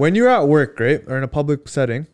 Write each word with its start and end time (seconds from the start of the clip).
When 0.00 0.14
you're 0.14 0.30
at 0.30 0.48
work, 0.48 0.80
right, 0.80 1.02
or 1.06 1.18
in 1.18 1.22
a 1.22 1.28
public 1.28 1.68
setting, 1.68 2.06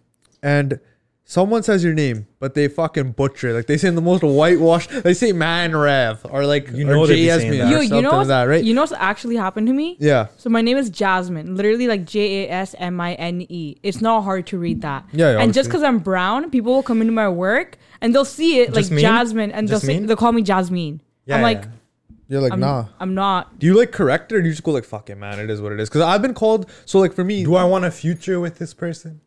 and 0.43 0.81
someone 1.25 1.63
says 1.63 1.85
your 1.85 1.93
name, 1.93 2.27
but 2.41 2.55
they 2.55 2.67
fucking 2.67 3.13
butcher 3.13 3.51
it. 3.51 3.53
Like 3.53 3.67
they 3.67 3.77
say 3.77 3.89
in 3.89 3.95
the 3.95 4.01
most 4.01 4.23
whitewashed, 4.23 4.91
they 5.05 5.15
say 5.15 5.33
man 5.33 5.77
Rev 5.77 6.25
or 6.31 6.47
like 6.47 6.71
You 6.73 6.85
or 6.89 6.95
know 6.95 7.07
they 7.07 7.15
be 7.15 7.27
JS 7.27 7.39
saying 7.39 7.53
or 7.61 7.67
Yo, 7.67 7.81
you 7.81 8.03
know 8.03 8.11
like 8.19 8.27
that, 8.29 8.45
right? 8.45 8.65
you 8.65 8.75
know 8.75 8.83
what's 8.83 8.93
actually 8.93 9.37
happened 9.37 9.67
to 9.69 9.73
me? 9.73 9.97
yeah. 10.01 10.27
So 10.37 10.51
my 10.51 10.63
name 10.63 10.77
is 10.77 10.91
Jasmine, 10.91 11.55
literally 11.57 11.87
like 11.87 12.05
J 12.05 12.47
A 12.47 12.51
S 12.51 12.75
M 12.79 13.01
I 13.01 13.15
N 13.15 13.47
E. 13.49 13.77
It's 13.83 14.01
not 14.01 14.23
hard 14.23 14.47
to 14.49 14.59
read 14.59 14.81
that. 14.83 15.05
Yeah, 15.13 15.33
yeah, 15.33 15.41
and 15.41 15.55
just 15.55 15.69
because 15.69 15.83
I'm 15.83 15.99
brown, 15.99 16.51
people 16.51 16.73
will 16.73 16.83
come 16.83 17.01
into 17.01 17.13
my 17.13 17.29
work 17.29 17.77
and 18.01 18.15
they'll 18.15 18.25
see 18.25 18.61
it 18.61 18.73
like 18.73 18.85
Jasmine? 18.85 19.01
Jasmine, 19.01 19.53
and 19.53 19.69
they'll 19.69 19.81
say 19.81 19.99
they'll 20.01 20.17
call 20.17 20.33
me 20.33 20.43
Jasmine. 20.43 21.03
Yeah, 21.27 21.37
I'm 21.37 21.43
like, 21.43 21.65
You're 22.29 22.41
like, 22.41 22.53
I'm, 22.53 22.61
nah. 22.61 22.87
I'm 22.99 23.15
not. 23.15 23.59
Do 23.59 23.67
you 23.67 23.79
like 23.79 23.93
correct 23.93 24.33
it 24.33 24.37
or 24.37 24.43
do 24.43 24.49
you 24.49 24.53
just 24.53 24.65
go 24.65 24.73
like, 24.73 24.85
fuck 24.85 25.11
it, 25.11 25.17
man? 25.17 25.39
It 25.39 25.49
is 25.49 25.61
what 25.61 25.73
it 25.73 25.81
is. 25.81 25.89
Because 25.89 26.03
I've 26.03 26.23
been 26.23 26.35
called. 26.35 26.69
So 26.85 26.99
like 26.99 27.13
for 27.13 27.25
me, 27.25 27.45
Do 27.45 27.55
I 27.55 27.65
want 27.65 27.85
a 27.85 27.91
future 27.91 28.41
with 28.41 28.59
this 28.59 28.75
person? 28.75 29.21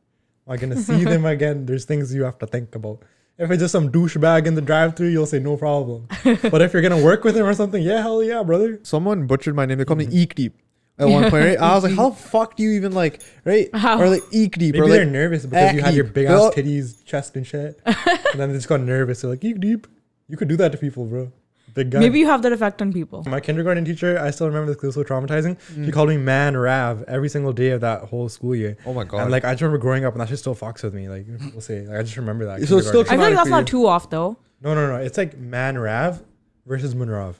Am 0.47 0.53
I 0.53 0.57
gonna 0.57 0.77
see 0.77 1.03
them 1.05 1.25
again? 1.25 1.65
There's 1.65 1.85
things 1.85 2.13
you 2.13 2.23
have 2.23 2.39
to 2.39 2.47
think 2.47 2.75
about. 2.75 3.03
If 3.37 3.49
it's 3.51 3.61
just 3.61 3.71
some 3.71 3.89
douchebag 3.89 4.47
in 4.47 4.55
the 4.55 4.61
drive-through, 4.61 5.07
you'll 5.07 5.25
say 5.25 5.39
no 5.39 5.55
problem. 5.55 6.09
but 6.23 6.61
if 6.61 6.73
you're 6.73 6.81
gonna 6.81 7.01
work 7.01 7.23
with 7.23 7.37
him 7.37 7.45
or 7.45 7.53
something, 7.53 7.81
yeah, 7.81 8.01
hell 8.01 8.21
yeah, 8.21 8.43
brother. 8.43 8.79
someone 8.83 9.27
butchered 9.27 9.55
my 9.55 9.65
name. 9.65 9.77
They 9.77 9.85
called 9.85 9.99
me 9.99 10.07
mm-hmm. 10.07 10.17
Eek 10.17 10.35
Deep 10.35 10.57
at 10.97 11.07
one 11.07 11.29
point, 11.29 11.45
right? 11.45 11.57
I 11.57 11.73
was 11.73 11.85
like, 11.85 11.93
how 11.95 12.09
the 12.09 12.15
fuck 12.17 12.57
do 12.57 12.63
you 12.63 12.71
even 12.71 12.91
like, 12.91 13.21
right? 13.45 13.73
How? 13.73 13.97
Or 13.97 14.09
like 14.09 14.23
Eek 14.31 14.57
Deep. 14.57 14.73
Maybe 14.73 14.83
or 14.83 14.89
they're 14.89 15.05
like, 15.05 15.13
nervous 15.13 15.45
because 15.45 15.73
you 15.73 15.81
have 15.81 15.95
your 15.95 16.03
big 16.03 16.25
ass 16.27 16.53
titties, 16.53 17.05
chest, 17.05 17.37
and 17.37 17.47
shit. 17.47 17.79
and 17.85 18.39
then 18.39 18.49
they 18.49 18.55
just 18.55 18.67
got 18.67 18.81
nervous. 18.81 19.21
They're 19.21 19.31
like, 19.31 19.43
"Eek 19.43 19.61
deep." 19.61 19.87
You 20.27 20.35
could 20.35 20.49
do 20.49 20.57
that 20.57 20.73
to 20.73 20.77
people, 20.77 21.05
bro. 21.05 21.31
Big 21.73 21.89
guy. 21.91 21.99
Maybe 21.99 22.19
you 22.19 22.25
have 22.27 22.41
that 22.41 22.51
effect 22.51 22.81
on 22.81 22.91
people. 22.93 23.23
my 23.27 23.39
kindergarten 23.39 23.85
teacher, 23.85 24.17
I 24.19 24.31
still 24.31 24.47
remember 24.47 24.67
this 24.67 24.75
because 24.77 24.95
it 24.95 24.99
was 24.99 25.07
so 25.07 25.13
traumatizing. 25.13 25.57
Mm. 25.73 25.85
She 25.85 25.91
called 25.91 26.09
me 26.09 26.17
man 26.17 26.55
Rav 26.57 27.03
every 27.07 27.29
single 27.29 27.53
day 27.53 27.69
of 27.71 27.81
that 27.81 28.03
whole 28.03 28.29
school 28.29 28.55
year. 28.55 28.77
Oh 28.85 28.93
my 28.93 29.03
god. 29.03 29.21
And 29.21 29.31
like 29.31 29.45
I 29.45 29.51
just 29.53 29.61
remember 29.61 29.77
growing 29.77 30.05
up 30.05 30.13
and 30.13 30.21
that 30.21 30.29
shit 30.29 30.39
still 30.39 30.55
fucks 30.55 30.83
with 30.83 30.93
me. 30.93 31.07
Like 31.09 31.25
we'll 31.53 31.61
say, 31.61 31.81
like 31.87 31.99
I 31.99 32.03
just 32.03 32.17
remember 32.17 32.45
that. 32.45 32.67
So 32.67 32.77
it's 32.77 32.87
still. 32.87 33.01
I 33.01 33.05
feel 33.09 33.19
like 33.19 33.35
that's 33.35 33.49
not 33.49 33.59
you. 33.61 33.65
too 33.65 33.87
off 33.87 34.09
though. 34.09 34.37
no, 34.61 34.73
no, 34.73 34.87
no. 34.87 34.95
It's 34.97 35.17
like 35.17 35.37
man 35.37 35.77
Rav 35.77 36.23
versus 36.65 36.93
Munrav. 36.95 37.35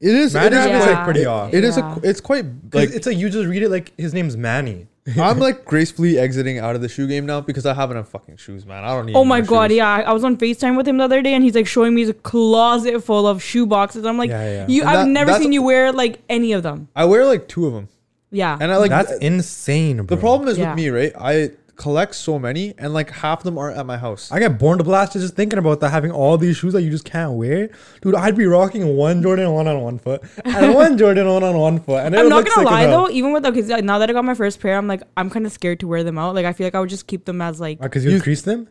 it 0.00 0.14
is. 0.14 0.34
Man 0.34 0.46
it 0.46 0.52
is 0.52 0.58
Rav 0.66 0.74
is 0.74 0.82
quite- 0.84 0.92
like 0.94 1.04
pretty 1.04 1.20
it- 1.22 1.26
off. 1.26 1.54
It 1.54 1.64
is. 1.64 1.76
Yeah. 1.76 1.94
A, 1.96 2.00
it's 2.02 2.20
quite 2.20 2.44
Like 2.44 2.74
like 2.74 2.90
it's 2.90 3.06
like 3.06 3.16
you 3.18 3.28
just 3.30 3.46
read 3.48 3.62
it 3.62 3.70
like 3.70 3.92
his 3.98 4.14
name's 4.14 4.36
Manny. 4.36 4.86
I'm 5.18 5.38
like 5.38 5.66
gracefully 5.66 6.18
exiting 6.18 6.58
out 6.58 6.74
of 6.76 6.80
the 6.80 6.88
shoe 6.88 7.06
game 7.06 7.26
now 7.26 7.40
because 7.42 7.66
I 7.66 7.74
have 7.74 7.90
enough 7.90 8.08
fucking 8.08 8.38
shoes, 8.38 8.64
man. 8.64 8.84
I 8.84 8.88
don't 8.94 9.04
need. 9.06 9.14
Oh 9.16 9.24
my 9.24 9.42
god, 9.42 9.70
shoes. 9.70 9.76
yeah. 9.76 9.88
I 9.92 10.00
I 10.00 10.12
was 10.12 10.24
on 10.24 10.36
FaceTime 10.38 10.76
with 10.78 10.88
him 10.88 10.96
the 10.96 11.04
other 11.04 11.20
day 11.20 11.34
and 11.34 11.44
he's 11.44 11.54
like 11.54 11.66
showing 11.66 11.94
me 11.94 12.02
his 12.06 12.14
closet 12.22 13.04
full 13.04 13.26
of 13.26 13.42
shoe 13.42 13.66
boxes. 13.66 14.06
I'm 14.06 14.16
like, 14.16 14.30
Yeah, 14.30 14.50
yeah. 14.50 14.66
you 14.66 14.80
And 14.80 14.90
I've 14.90 14.96
that- 15.06 15.08
never 15.12 15.34
seen 15.38 15.52
you 15.52 15.62
wear 15.62 15.92
like 15.92 16.20
any 16.30 16.52
of 16.52 16.62
them. 16.62 16.88
I 16.96 17.04
wear 17.04 17.26
like 17.26 17.48
two 17.48 17.66
of 17.66 17.74
them, 17.74 17.88
Yeah. 18.30 18.56
and 18.58 18.72
I 18.72 18.78
like 18.78 18.90
That's 18.90 19.12
insane, 19.18 19.96
bro. 19.98 20.06
the 20.06 20.16
problem 20.16 20.48
is 20.48 20.56
Yeah. 20.56 20.70
with 20.70 20.76
me, 20.76 20.88
right? 20.88 21.12
I 21.20 21.50
collect 21.76 22.14
so 22.14 22.38
many, 22.38 22.74
and 22.78 22.92
like 22.94 23.10
half 23.10 23.38
of 23.40 23.44
them 23.44 23.58
aren't 23.58 23.76
at 23.76 23.86
my 23.86 23.96
house. 23.96 24.30
I 24.32 24.38
get 24.38 24.58
born 24.58 24.78
to 24.78 24.84
blast 24.84 25.12
just 25.14 25.34
thinking 25.34 25.58
about 25.58 25.80
that, 25.80 25.90
having 25.90 26.10
all 26.10 26.36
these 26.38 26.56
shoes 26.56 26.72
that 26.72 26.82
you 26.82 26.90
just 26.90 27.04
can't 27.04 27.32
wear. 27.32 27.70
Dude, 28.02 28.14
I'd 28.14 28.36
be 28.36 28.46
rocking 28.46 28.96
one 28.96 29.22
Jordan 29.22 29.50
one 29.52 29.66
on 29.66 29.80
one 29.80 29.98
foot 29.98 30.22
and 30.44 30.74
one 30.82 30.96
Jordan 30.98 31.26
one 31.28 31.42
on 31.42 31.56
one 31.58 31.80
foot. 31.80 32.04
And 32.06 32.16
I'm 32.16 32.28
not 32.28 32.44
gonna 32.46 32.66
lie 32.66 32.86
though, 32.86 33.08
even 33.10 33.32
with 33.32 33.42
because 33.42 33.68
now 33.68 33.98
that 33.98 34.08
I 34.10 34.12
got 34.12 34.24
my 34.24 34.34
first 34.34 34.60
pair, 34.60 34.76
I'm 34.76 34.86
like 34.88 35.02
I'm 35.16 35.30
kind 35.30 35.46
of 35.46 35.52
scared 35.52 35.80
to 35.80 35.88
wear 35.88 36.02
them 36.04 36.18
out. 36.18 36.34
Like 36.34 36.46
I 36.46 36.52
feel 36.52 36.66
like 36.66 36.74
I 36.74 36.80
would 36.80 36.90
just 36.90 37.06
keep 37.06 37.24
them 37.24 37.40
as 37.42 37.60
like 37.60 37.78
uh, 37.80 37.84
Because 37.84 38.04
you 38.04 38.12
You- 38.12 38.20
crease 38.22 38.42
them? 38.42 38.68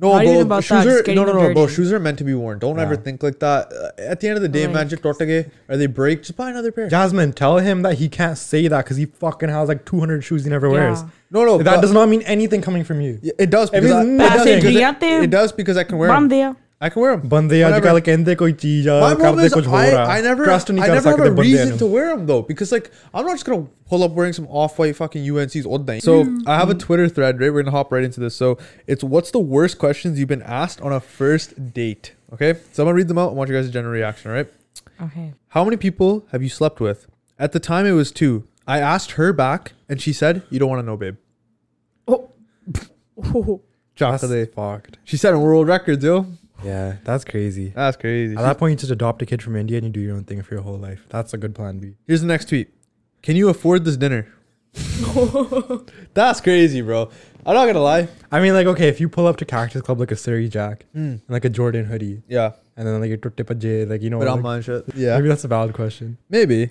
No, 0.00 0.12
Not 0.12 0.22
even 0.22 0.34
bro, 0.34 0.40
about 0.42 0.62
shoes 0.64 0.84
that, 0.84 1.08
are 1.08 1.14
no, 1.14 1.24
no, 1.24 1.32
no, 1.32 1.52
bro. 1.52 1.66
Shoes 1.66 1.92
are 1.92 1.98
meant 1.98 2.18
to 2.18 2.24
be 2.24 2.32
worn. 2.32 2.60
Don't 2.60 2.78
ever 2.78 2.94
think 2.94 3.20
like 3.20 3.40
that. 3.40 3.72
Uh, 3.72 3.90
at 4.00 4.20
the 4.20 4.28
end 4.28 4.36
of 4.36 4.42
the 4.42 4.48
day, 4.48 4.64
man, 4.66 4.76
Right. 4.76 4.88
just 4.88 5.02
tortage, 5.02 5.50
or 5.68 5.76
they 5.76 5.86
break, 5.86 6.22
just 6.22 6.36
buy 6.36 6.50
another 6.50 6.70
pair. 6.70 6.88
Jasmine, 6.88 7.32
tell 7.32 7.58
him 7.58 7.82
that 7.82 7.94
he 7.94 8.08
can't 8.08 8.38
say 8.38 8.68
that 8.68 8.84
because 8.84 8.96
he 8.96 9.06
fucking 9.06 9.48
has 9.48 9.66
like 9.68 9.84
200 9.84 10.22
shoes 10.22 10.44
he 10.44 10.50
never 10.50 10.70
wears. 10.70 11.00
Yeah. 11.02 11.08
No, 11.32 11.44
no, 11.44 11.58
that 11.58 11.64
but- 11.64 11.80
does 11.80 11.92
not 11.92 12.08
mean 12.08 12.22
anything 12.22 12.62
coming 12.62 12.84
from 12.84 13.00
you. 13.00 13.18
It 13.38 13.50
does 13.50 13.70
because 13.70 13.90
I, 13.90 14.02
it, 14.02 14.18
does 14.18 14.74
nothing. 14.76 15.08
it, 15.08 15.24
it 15.24 15.30
does 15.30 15.50
because 15.50 15.76
I 15.76 15.82
can 15.82 15.98
wear 15.98 16.08
Bam 16.10 16.28
them. 16.28 16.56
there. 16.77 16.77
I 16.85 16.89
can 16.93 17.01
wear 17.01 17.11
them. 17.15 17.29
बंदे 17.29 17.59
Whatever. 17.63 17.87
आजकल 17.87 17.99
कहते 18.07 18.35
कोई 18.35 18.53
चीज 18.61 18.87
आ, 18.87 18.95
My 19.01 19.13
problem 19.19 19.37
करते 19.39 19.45
is 19.49 19.53
कुछ 19.53 19.67
हो 19.67 19.75
I, 19.81 19.89
रहा 19.91 20.15
I 20.15 20.21
never, 20.23 20.45
Trust 20.47 20.71
नहीं 20.71 20.83
I 20.83 20.87
कर 20.87 20.95
never 20.95 21.09
have 21.09 21.19
सकते 21.19 21.27
a 21.27 21.35
बंदे 21.35 21.43
reason 21.49 21.71
हैं। 21.71 21.77
to 21.81 21.87
wear 21.93 22.07
them 22.09 22.25
though 22.31 22.41
because 22.49 22.73
like 22.75 22.89
I'm 23.13 23.25
not 23.29 23.37
just 23.37 23.45
gonna 23.49 23.67
pull 23.93 24.03
up 24.07 24.17
wearing 24.21 24.33
some 24.39 24.47
off-white 24.63 24.97
fucking 24.97 25.29
UNC's 25.35 25.65
old 25.65 25.85
thing. 25.91 26.01
So 26.07 26.17
I 26.55 26.57
have 26.61 26.73
a 26.73 26.77
Twitter 26.85 27.07
thread, 27.19 27.39
right? 27.45 27.53
We're 27.53 27.63
gonna 27.63 27.75
hop 27.77 27.93
right 27.97 28.03
into 28.09 28.19
this. 28.25 28.35
So 28.43 28.51
it's 28.95 29.03
what's 29.15 29.31
the 29.37 29.43
worst 29.55 29.79
questions 29.85 30.19
you've 30.23 30.33
been 30.35 30.45
asked 30.63 30.81
on 30.81 30.91
a 30.91 30.99
first 30.99 31.55
date? 31.79 32.11
Okay, 32.33 32.51
so 32.73 32.83
I'm 32.83 32.87
gonna 32.87 32.95
read 33.01 33.07
them 33.13 33.17
out. 33.25 33.31
I 33.31 33.33
want 33.41 33.49
you 33.49 33.55
guys' 33.55 33.71
general 33.79 33.93
reaction. 33.93 34.31
All 34.31 34.37
right. 34.37 34.51
Okay. 35.07 35.33
How 35.57 35.63
many 35.63 35.77
people 35.77 36.25
have 36.33 36.43
you 36.43 36.49
slept 36.49 36.79
with? 36.89 37.07
At 37.39 37.51
the 37.53 37.59
time, 37.71 37.85
it 37.85 37.91
was 38.03 38.11
two. 38.11 38.43
I 38.67 38.79
asked 38.79 39.11
her 39.21 39.31
back, 39.31 39.73
and 39.87 40.01
she 40.01 40.11
said, 40.21 40.41
"You 40.49 40.59
don't 40.59 40.69
want 40.69 40.81
to 40.81 40.85
know, 40.91 40.97
babe." 40.97 41.15
Oh. 42.07 42.29
Oh. 43.23 43.61
That's 43.99 44.21
Chocolate. 44.23 44.53
fucked. 44.55 44.97
She 45.03 45.17
set 45.17 45.33
a 45.33 45.39
world 45.39 45.67
record, 45.67 46.01
yo. 46.01 46.25
Yeah, 46.64 46.96
that's 47.04 47.24
crazy. 47.24 47.68
That's 47.74 47.96
crazy. 47.96 48.34
At 48.36 48.42
that 48.42 48.58
point, 48.58 48.72
you 48.72 48.76
just 48.76 48.90
adopt 48.92 49.22
a 49.22 49.26
kid 49.26 49.42
from 49.42 49.54
India 49.56 49.78
and 49.78 49.86
you 49.86 49.92
do 49.92 50.00
your 50.00 50.16
own 50.16 50.24
thing 50.24 50.42
for 50.42 50.54
your 50.54 50.62
whole 50.62 50.78
life. 50.78 51.06
That's 51.08 51.32
a 51.32 51.38
good 51.38 51.54
plan 51.54 51.78
B. 51.78 51.94
Here's 52.06 52.20
the 52.20 52.26
next 52.26 52.48
tweet. 52.48 52.68
Can 53.22 53.36
you 53.36 53.48
afford 53.48 53.84
this 53.84 53.96
dinner? 53.96 54.26
That's 56.14 56.40
crazy, 56.40 56.80
bro. 56.82 57.10
I'm 57.46 57.54
not 57.54 57.66
gonna 57.66 57.80
lie. 57.80 58.08
I 58.30 58.40
mean, 58.40 58.54
like, 58.54 58.66
okay, 58.66 58.88
if 58.88 59.00
you 59.00 59.08
pull 59.08 59.26
up 59.26 59.36
to 59.38 59.44
Cactus 59.44 59.82
Club 59.82 59.98
like 60.00 60.10
a 60.10 60.16
Surrey 60.16 60.48
Jack 60.48 60.84
Mm. 60.94 60.98
and 61.12 61.22
like 61.28 61.44
a 61.44 61.48
Jordan 61.48 61.84
hoodie, 61.86 62.22
Yeah, 62.28 62.52
and 62.76 62.86
then 62.86 63.00
like 63.00 63.10
a 63.10 63.16
tutte 63.16 63.36
paje, 63.46 63.88
like 63.88 64.02
you 64.02 64.10
know, 64.10 64.18
but 64.18 64.28
I'm 64.28 64.42
like, 64.42 64.56
on 64.56 64.62
shit. 64.62 64.84
Yeah, 64.94 65.16
maybe 65.16 65.28
that's 65.28 65.44
a 65.44 65.48
valid 65.48 65.74
question. 65.74 66.18
maybe. 66.28 66.70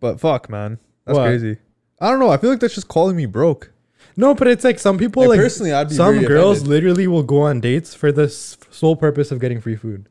But 0.00 0.20
fuck, 0.20 0.48
man, 0.50 0.78
that's 1.06 1.18
What? 1.18 1.26
crazy. 1.26 1.56
I 2.00 2.10
don't 2.10 2.18
know. 2.20 2.30
I 2.30 2.36
feel 2.38 2.50
like 2.50 2.60
that's 2.60 2.74
just 2.74 2.88
calling 2.88 3.16
me 3.16 3.26
broke. 3.26 3.72
No, 4.20 4.34
but 4.34 4.46
it's 4.48 4.64
like 4.64 4.78
some 4.78 4.98
people 4.98 5.22
Like, 5.22 5.30
like 5.30 5.40
personally, 5.40 5.72
I'd 5.72 5.88
be 5.88 5.94
some 5.94 6.22
girls 6.24 6.58
offended. 6.58 6.68
literally 6.70 7.06
will 7.06 7.22
go 7.22 7.42
on 7.42 7.60
dates 7.60 7.94
for 7.94 8.12
the 8.12 8.28
sole 8.28 8.94
purpose 8.96 9.30
of 9.32 9.40
getting 9.40 9.60
free 9.60 9.76
food. 9.76 10.08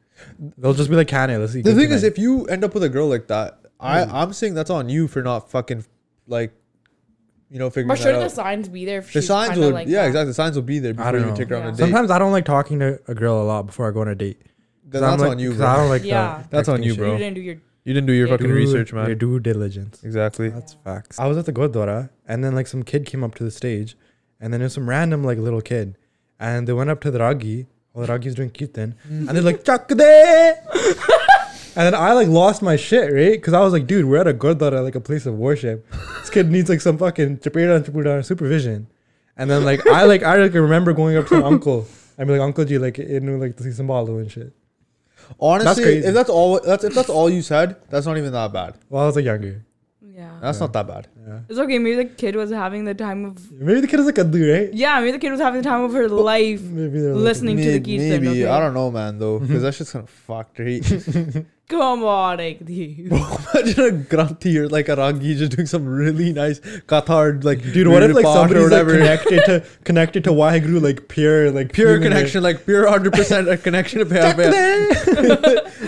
They'll 0.57 0.73
just 0.73 0.89
be 0.89 0.95
like, 0.95 1.07
"Can 1.07 1.29
I? 1.31 1.37
Let's 1.37 1.55
eat." 1.55 1.63
The 1.63 1.73
good 1.73 1.79
thing 1.79 1.91
is, 1.91 2.03
if 2.03 2.17
you 2.17 2.45
end 2.45 2.63
up 2.63 2.73
with 2.73 2.83
a 2.83 2.89
girl 2.89 3.07
like 3.07 3.27
that, 3.27 3.59
I 3.79 3.99
Mm. 4.01 4.13
I'm 4.13 4.33
saying 4.33 4.53
that's 4.55 4.69
on 4.69 4.89
you 4.89 5.07
for 5.07 5.21
not 5.21 5.49
fucking 5.49 5.85
like, 6.27 6.51
you 7.49 7.57
know, 7.59 7.69
figuring 7.69 7.87
But 7.87 7.99
that 7.99 8.03
shouldn't 8.03 8.23
the 8.23 8.29
signs 8.29 8.67
be 8.67 8.83
there? 8.85 8.99
If 8.99 9.13
The 9.13 9.21
she's 9.21 9.27
signs 9.27 9.51
kinda 9.51 9.67
will, 9.67 9.73
like 9.73 9.87
yeah, 9.87 10.01
that? 10.01 10.07
exactly. 10.07 10.29
The 10.31 10.33
signs 10.33 10.55
will 10.55 10.63
be 10.63 10.79
there 10.79 10.93
before 10.93 11.11
don't 11.13 11.21
you 11.21 11.27
know. 11.27 11.35
take 11.35 11.49
her 11.49 11.55
on 11.55 11.67
a 11.67 11.71
date. 11.71 11.77
sometimes 11.77 12.11
I 12.11 12.19
don't 12.19 12.31
like 12.31 12.45
talking 12.45 12.79
to 12.79 12.99
a 13.07 13.15
girl 13.15 13.41
a 13.41 13.45
lot 13.45 13.65
before 13.67 13.87
I 13.87 13.91
go 13.91 14.01
on 14.01 14.07
a 14.09 14.15
date. 14.15 14.41
then 14.91 15.01
'Cause 15.01 15.03
I'm 15.03 15.11
that's 15.11 15.21
like- 15.21 15.31
on 15.33 15.39
you, 15.39 15.49
'cause 15.51 15.57
bro. 15.59 15.67
I 15.67 15.77
don't 15.77 15.89
like 15.89 16.03
Yeah. 16.03 16.37
that 16.39 16.49
That's 16.51 16.67
on 16.69 16.81
you, 16.83 16.95
bro. 16.95 17.11
You 17.13 17.17
didn't 17.19 17.35
do 17.35 17.41
your. 17.41 17.55
You 17.83 17.93
didn't 17.93 18.07
do 18.07 18.13
your 18.13 18.27
fucking 18.27 18.51
research, 18.51 18.91
Your 18.91 19.07
man. 19.07 19.17
due 19.17 19.39
diligence. 19.39 20.03
Exactly. 20.03 20.49
That's 20.49 20.73
facts. 20.73 21.19
I 21.19 21.27
was 21.27 21.37
at 21.37 21.45
the 21.45 21.53
Gurdwara, 21.53 22.09
and 22.27 22.43
then 22.43 22.53
like 22.53 22.67
some 22.67 22.83
kid 22.83 23.05
came 23.05 23.23
up 23.23 23.35
to 23.35 23.43
the 23.43 23.51
stage, 23.51 23.95
and 24.39 24.53
then 24.53 24.59
there's 24.59 24.73
some 24.73 24.89
random 24.89 25.23
like 25.23 25.37
little 25.37 25.61
kid, 25.61 25.97
and 26.39 26.67
they 26.67 26.73
went 26.73 26.89
up 26.89 27.01
to 27.01 27.11
the 27.11 27.19
ragi 27.19 27.67
while 27.93 28.03
oh, 28.03 28.05
the 28.07 28.13
ragi's 28.13 28.35
doing 28.35 28.49
kirtan, 28.49 28.95
and 29.09 29.29
they're 29.29 29.41
like 29.41 29.63
chak 29.63 29.87
de, 29.87 29.95
and 31.75 31.85
then 31.85 31.95
I 31.95 32.13
like 32.13 32.27
lost 32.27 32.61
my 32.61 32.75
shit, 32.75 33.11
right? 33.11 33.31
Because 33.31 33.53
I 33.53 33.61
was 33.61 33.73
like, 33.73 33.87
dude, 33.87 34.05
we're 34.05 34.17
at 34.17 34.27
a 34.27 34.33
Gurdwara, 34.33 34.83
like 34.83 34.95
a 34.95 35.01
place 35.01 35.25
of 35.25 35.35
worship. 35.35 35.89
This 36.19 36.29
kid 36.29 36.51
needs 36.51 36.69
like 36.69 36.81
some 36.81 36.97
fucking 36.97 37.37
chapeda 37.39 38.15
and 38.15 38.25
supervision, 38.25 38.87
and 39.37 39.49
then 39.49 39.63
like 39.65 39.85
I 39.87 40.03
like 40.03 40.23
I 40.23 40.35
like 40.37 40.53
remember 40.53 40.93
going 40.93 41.17
up 41.17 41.27
to 41.27 41.37
an 41.37 41.43
uncle. 41.43 41.87
I'm 42.19 42.27
like, 42.27 42.41
Uncle 42.41 42.65
G, 42.65 42.77
like, 42.77 42.97
you 42.97 43.21
know, 43.21 43.37
like 43.37 43.55
to 43.55 43.63
see 43.63 43.71
some 43.71 43.87
balo 43.87 44.19
and 44.19 44.29
shit. 44.29 44.51
Honestly, 45.39 45.83
crazy. 45.83 46.07
if 46.07 46.13
that's 46.13 46.29
all, 46.29 46.59
that's 46.59 46.83
if 46.83 46.93
that's 46.93 47.09
all 47.09 47.29
you 47.29 47.41
said, 47.41 47.75
that's 47.89 48.05
not 48.05 48.17
even 48.17 48.31
that 48.33 48.51
bad. 48.53 48.75
Well, 48.89 49.03
I 49.03 49.05
was 49.05 49.15
like 49.15 49.25
younger. 49.25 49.63
Yeah. 50.01 50.31
That's 50.41 50.57
Yeah. 50.57 50.65
not 50.65 50.73
that 50.73 50.87
bad. 50.87 51.07
Yeah. 51.27 51.39
It's 51.49 51.59
okay. 51.59 51.79
Maybe 51.79 51.95
the 51.95 52.05
kid 52.05 52.35
was 52.35 52.51
having 52.51 52.85
the 52.85 52.93
time 52.93 53.25
of. 53.25 53.51
Maybe 53.51 53.81
the 53.81 53.87
kid 53.87 53.99
is 53.99 54.05
like 54.05 54.17
a 54.17 54.23
dude, 54.23 54.49
right? 54.49 54.73
Yeah, 54.73 54.99
maybe 54.99 55.11
the 55.11 55.19
kid 55.19 55.31
was 55.31 55.41
having 55.41 55.61
the 55.61 55.67
time 55.69 55.81
of 55.83 55.93
her 55.93 56.07
life 56.07 56.61
Maybe 56.61 57.01
they're 57.01 57.13
like, 57.13 57.23
listening 57.23 57.57
to 57.57 57.63
the 57.63 57.79
Kirtan. 57.79 58.09
maybe. 58.09 58.27
okay? 58.29 58.45
I 58.47 58.59
don't 58.59 58.73
know, 58.73 58.89
man. 58.91 59.19
Though, 59.19 59.39
because 59.39 59.61
that's 59.61 59.77
just 59.79 59.93
kind 59.93 60.03
of 60.03 60.09
fucked, 60.09 60.59
right? 60.59 60.83
Come 61.69 62.03
on, 62.03 62.39
Ekdeep. 62.39 63.11
Imagine 63.11 63.85
a 63.85 63.91
granthi 63.91 64.55
or 64.55 64.67
like 64.67 64.89
a 64.89 64.95
ragi 64.95 65.35
just 65.35 65.55
doing 65.55 65.67
some 65.67 65.85
really 65.85 66.33
nice 66.33 66.59
Qatar 66.59 67.43
like 67.43 67.61
Dude, 67.61 67.87
what 67.87 68.01
if 68.01 68.15
like 68.15 68.25
Pash 68.25 68.33
somebody's 68.33 68.71
like 68.71 68.87
connected 68.87 69.45
to 69.45 69.65
connected 69.83 70.23
to 70.23 70.31
Waheguru, 70.31 70.81
like 70.81 71.07
pure, 71.09 71.51
like 71.51 71.71
pure 71.71 71.99
connection, 71.99 72.41
like 72.41 72.65
pure 72.65 72.87
hundred 72.87 73.13
percent 73.13 73.47
a 73.47 73.55
connection 73.55 73.99
to 73.99 74.05
pay. 74.07 74.33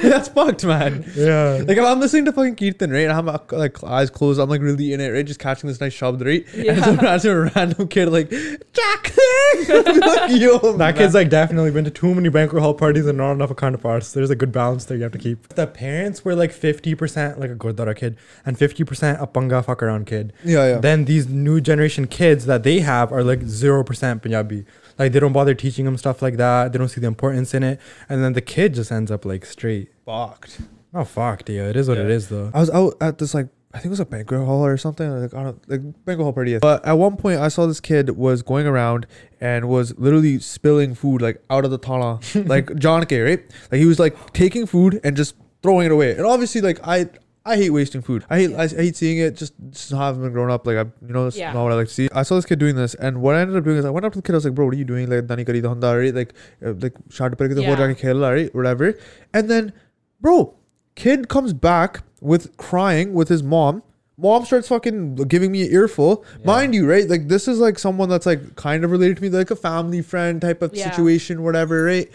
That's 0.08 0.28
fucked, 0.30 0.66
man. 0.66 1.04
Yeah. 1.16 1.64
Like 1.66 1.78
if 1.78 1.84
I'm 1.84 2.00
listening 2.00 2.26
to 2.26 2.32
fucking 2.32 2.58
Kirtan, 2.58 2.92
right? 2.92 3.10
I'm 3.10 3.26
like 3.26 3.84
eyes 3.84 4.12
closed, 4.12 4.40
I'm 4.40 4.50
like 4.50 4.62
really 4.62 4.94
in 4.94 5.02
it, 5.02 5.10
right? 5.10 5.21
Just 5.24 5.40
catching 5.40 5.68
this 5.68 5.80
nice 5.82 5.94
shabd, 5.96 6.26
right? 6.26 6.46
Yeah. 6.56 6.74
And 6.74 6.84
some 6.84 6.98
random, 6.98 7.52
random 7.56 7.88
kid 7.88 8.10
like 8.10 8.30
Jack. 8.30 9.14
like, 9.70 10.32
Yo, 10.32 10.58
That 10.60 10.78
man. 10.78 10.94
kid's 10.96 11.14
like 11.14 11.30
definitely 11.30 11.72
been 11.72 11.84
to 11.86 11.92
too 11.92 12.14
many 12.16 12.30
banquet 12.30 12.62
hall 12.62 12.74
parties 12.74 13.06
and 13.06 13.18
not 13.18 13.32
enough 13.34 13.52
of 13.52 13.58
kind 13.58 13.76
of 13.76 13.82
parts. 13.82 14.14
There's 14.14 14.30
a 14.30 14.36
good 14.36 14.52
balance 14.52 14.86
there 14.86 14.98
you 14.98 15.04
have 15.04 15.12
to 15.14 15.18
keep. 15.18 15.48
The 15.50 15.68
parents 15.68 16.24
were 16.26 16.36
like 16.36 16.52
50% 16.52 17.38
like 17.38 17.52
a 17.52 17.56
Gurdwara 17.56 17.96
kid 17.96 18.18
and 18.46 18.58
50% 18.58 19.22
a 19.22 19.28
panga 19.28 19.62
fuck 19.64 19.84
around 19.84 20.06
kid. 20.08 20.34
Yeah, 20.44 20.68
yeah. 20.68 20.78
Then 20.80 21.06
these 21.06 21.28
new 21.28 21.62
generation 21.62 22.08
kids 22.08 22.46
that 22.46 22.64
they 22.64 22.80
have 22.80 23.12
are 23.12 23.24
like 23.24 23.42
0% 23.42 24.22
Punjabi. 24.22 24.66
Like 25.00 25.12
they 25.14 25.20
don't 25.20 25.34
bother 25.34 25.54
teaching 25.54 25.86
them 25.86 25.98
stuff 25.98 26.22
like 26.22 26.38
that. 26.38 26.72
They 26.72 26.78
don't 26.78 26.90
see 26.90 27.02
the 27.02 27.08
importance 27.08 27.54
in 27.54 27.64
it. 27.64 27.80
And 28.10 28.24
then 28.24 28.34
the 28.34 28.42
kid 28.42 28.74
just 28.76 28.92
ends 28.92 29.12
up 29.12 29.26
like 29.26 29.46
straight. 29.46 29.92
fucked. 30.06 30.60
Oh 30.94 31.06
fuck, 31.06 31.46
dear. 31.46 31.70
It 31.70 31.76
is 31.78 31.88
what 31.88 31.98
it 31.98 32.08
Yeah. 32.10 32.16
is 32.16 32.28
though. 32.30 32.52
I 32.54 32.60
was 32.60 32.70
out 32.70 32.96
at 33.00 33.18
this 33.18 33.34
like 33.34 33.48
I 33.74 33.78
think 33.78 33.86
it 33.86 33.90
was 33.90 34.00
a 34.02 34.06
banquet 34.06 34.42
hall 34.46 34.66
or 34.66 34.76
something. 34.78 35.10
Like 35.10 35.34
I 35.34 35.44
don't 35.44 35.70
like 35.70 35.82
banquet 36.06 36.24
hall 36.26 36.34
party. 36.34 36.58
But 36.60 36.86
at 36.86 36.94
one 36.94 37.16
point, 37.18 37.40
I 37.40 37.48
saw 37.48 37.66
this 37.68 37.80
kid 37.80 38.12
was 38.18 38.42
going 38.42 38.68
around 38.68 39.08
and 39.40 39.70
was 39.70 39.98
literally 39.98 40.40
spilling 40.40 40.94
food 40.96 41.22
like 41.22 41.42
out 41.50 41.64
of 41.66 41.72
the 41.72 41.78
tala, 41.78 42.20
like 42.36 42.76
John 42.76 43.06
K. 43.06 43.22
Right? 43.22 43.44
Like 43.72 43.80
he 43.80 43.86
was 43.86 44.00
like 44.00 44.34
taking 44.34 44.66
food 44.66 45.00
and 45.04 45.16
just 45.16 45.36
throwing 45.64 45.86
it 45.86 45.92
away. 45.92 46.12
And 46.16 46.26
obviously, 46.26 46.62
like 46.62 46.80
I. 46.86 47.10
I 47.44 47.56
hate 47.58 47.72
wasting 47.72 48.04
food. 48.04 48.24
I 48.30 48.38
hate 48.38 48.54
I, 48.54 48.66
I 48.66 48.68
hate 48.68 48.96
seeing 48.96 49.18
it. 49.18 49.36
Just 49.36 49.54
just 49.72 49.90
haven't 49.92 50.22
been 50.22 50.32
grown 50.32 50.52
up. 50.52 50.68
Like 50.68 50.78
I, 50.78 50.82
you 50.82 51.12
know, 51.12 51.24
that's 51.24 51.36
Yeah. 51.36 51.52
not 51.54 51.64
what 51.64 51.72
I 51.72 51.76
like 51.76 51.88
to 51.88 51.94
see. 51.94 52.08
I 52.14 52.22
saw 52.22 52.36
this 52.36 52.46
kid 52.46 52.60
doing 52.60 52.76
this, 52.76 52.94
and 52.94 53.20
what 53.20 53.34
I 53.34 53.40
ended 53.42 53.58
up 53.58 53.64
doing 53.64 53.78
is 53.78 53.84
I 53.84 53.90
went 53.90 54.06
up 54.06 54.14
to 54.14 54.20
the 54.20 54.22
kid. 54.22 54.34
I 54.34 54.38
was 54.38 54.46
like, 54.46 54.54
"Bro, 54.54 54.66
what 54.66 54.76
are 54.76 54.78
you 54.78 54.86
doing? 54.86 55.10
Like, 55.10 55.26
dani 55.26 55.44
kari 55.44 55.60
da 55.60 55.70
hunda, 55.70 55.98
right? 55.98 56.14
Like, 56.14 56.34
uh, 56.64 56.74
like 56.74 56.94
shot 57.10 57.32
ke 57.32 57.40
to 57.40 57.56
ho 57.56 57.62
Yeah. 57.62 57.76
jaake 57.78 58.22
right? 58.22 58.54
Whatever." 58.54 58.94
And 59.34 59.50
then, 59.50 59.74
bro, 60.20 60.54
kid 60.96 61.28
comes 61.30 61.54
back 61.54 62.02
with 62.20 62.56
crying 62.58 63.14
with 63.14 63.30
his 63.30 63.42
mom. 63.44 63.84
Mom 64.18 64.46
starts 64.46 64.68
fucking 64.68 65.16
giving 65.16 65.52
me 65.52 65.64
an 65.66 65.72
earful. 65.72 66.24
Yeah. 66.40 66.46
Mind 66.46 66.76
you, 66.76 66.88
right? 66.88 67.10
Like 67.10 67.28
this 67.28 67.48
is 67.48 67.60
like 67.60 67.80
someone 67.80 68.08
that's 68.10 68.26
like 68.28 68.56
kind 68.56 68.84
of 68.84 68.92
related 68.92 69.18
to 69.18 69.24
me, 69.24 69.30
like 69.30 69.50
a 69.50 69.56
family 69.56 70.02
friend 70.02 70.40
type 70.42 70.62
of 70.62 70.76
Yeah. 70.76 70.92
situation, 70.92 71.42
whatever, 71.44 71.84
right? 71.84 72.10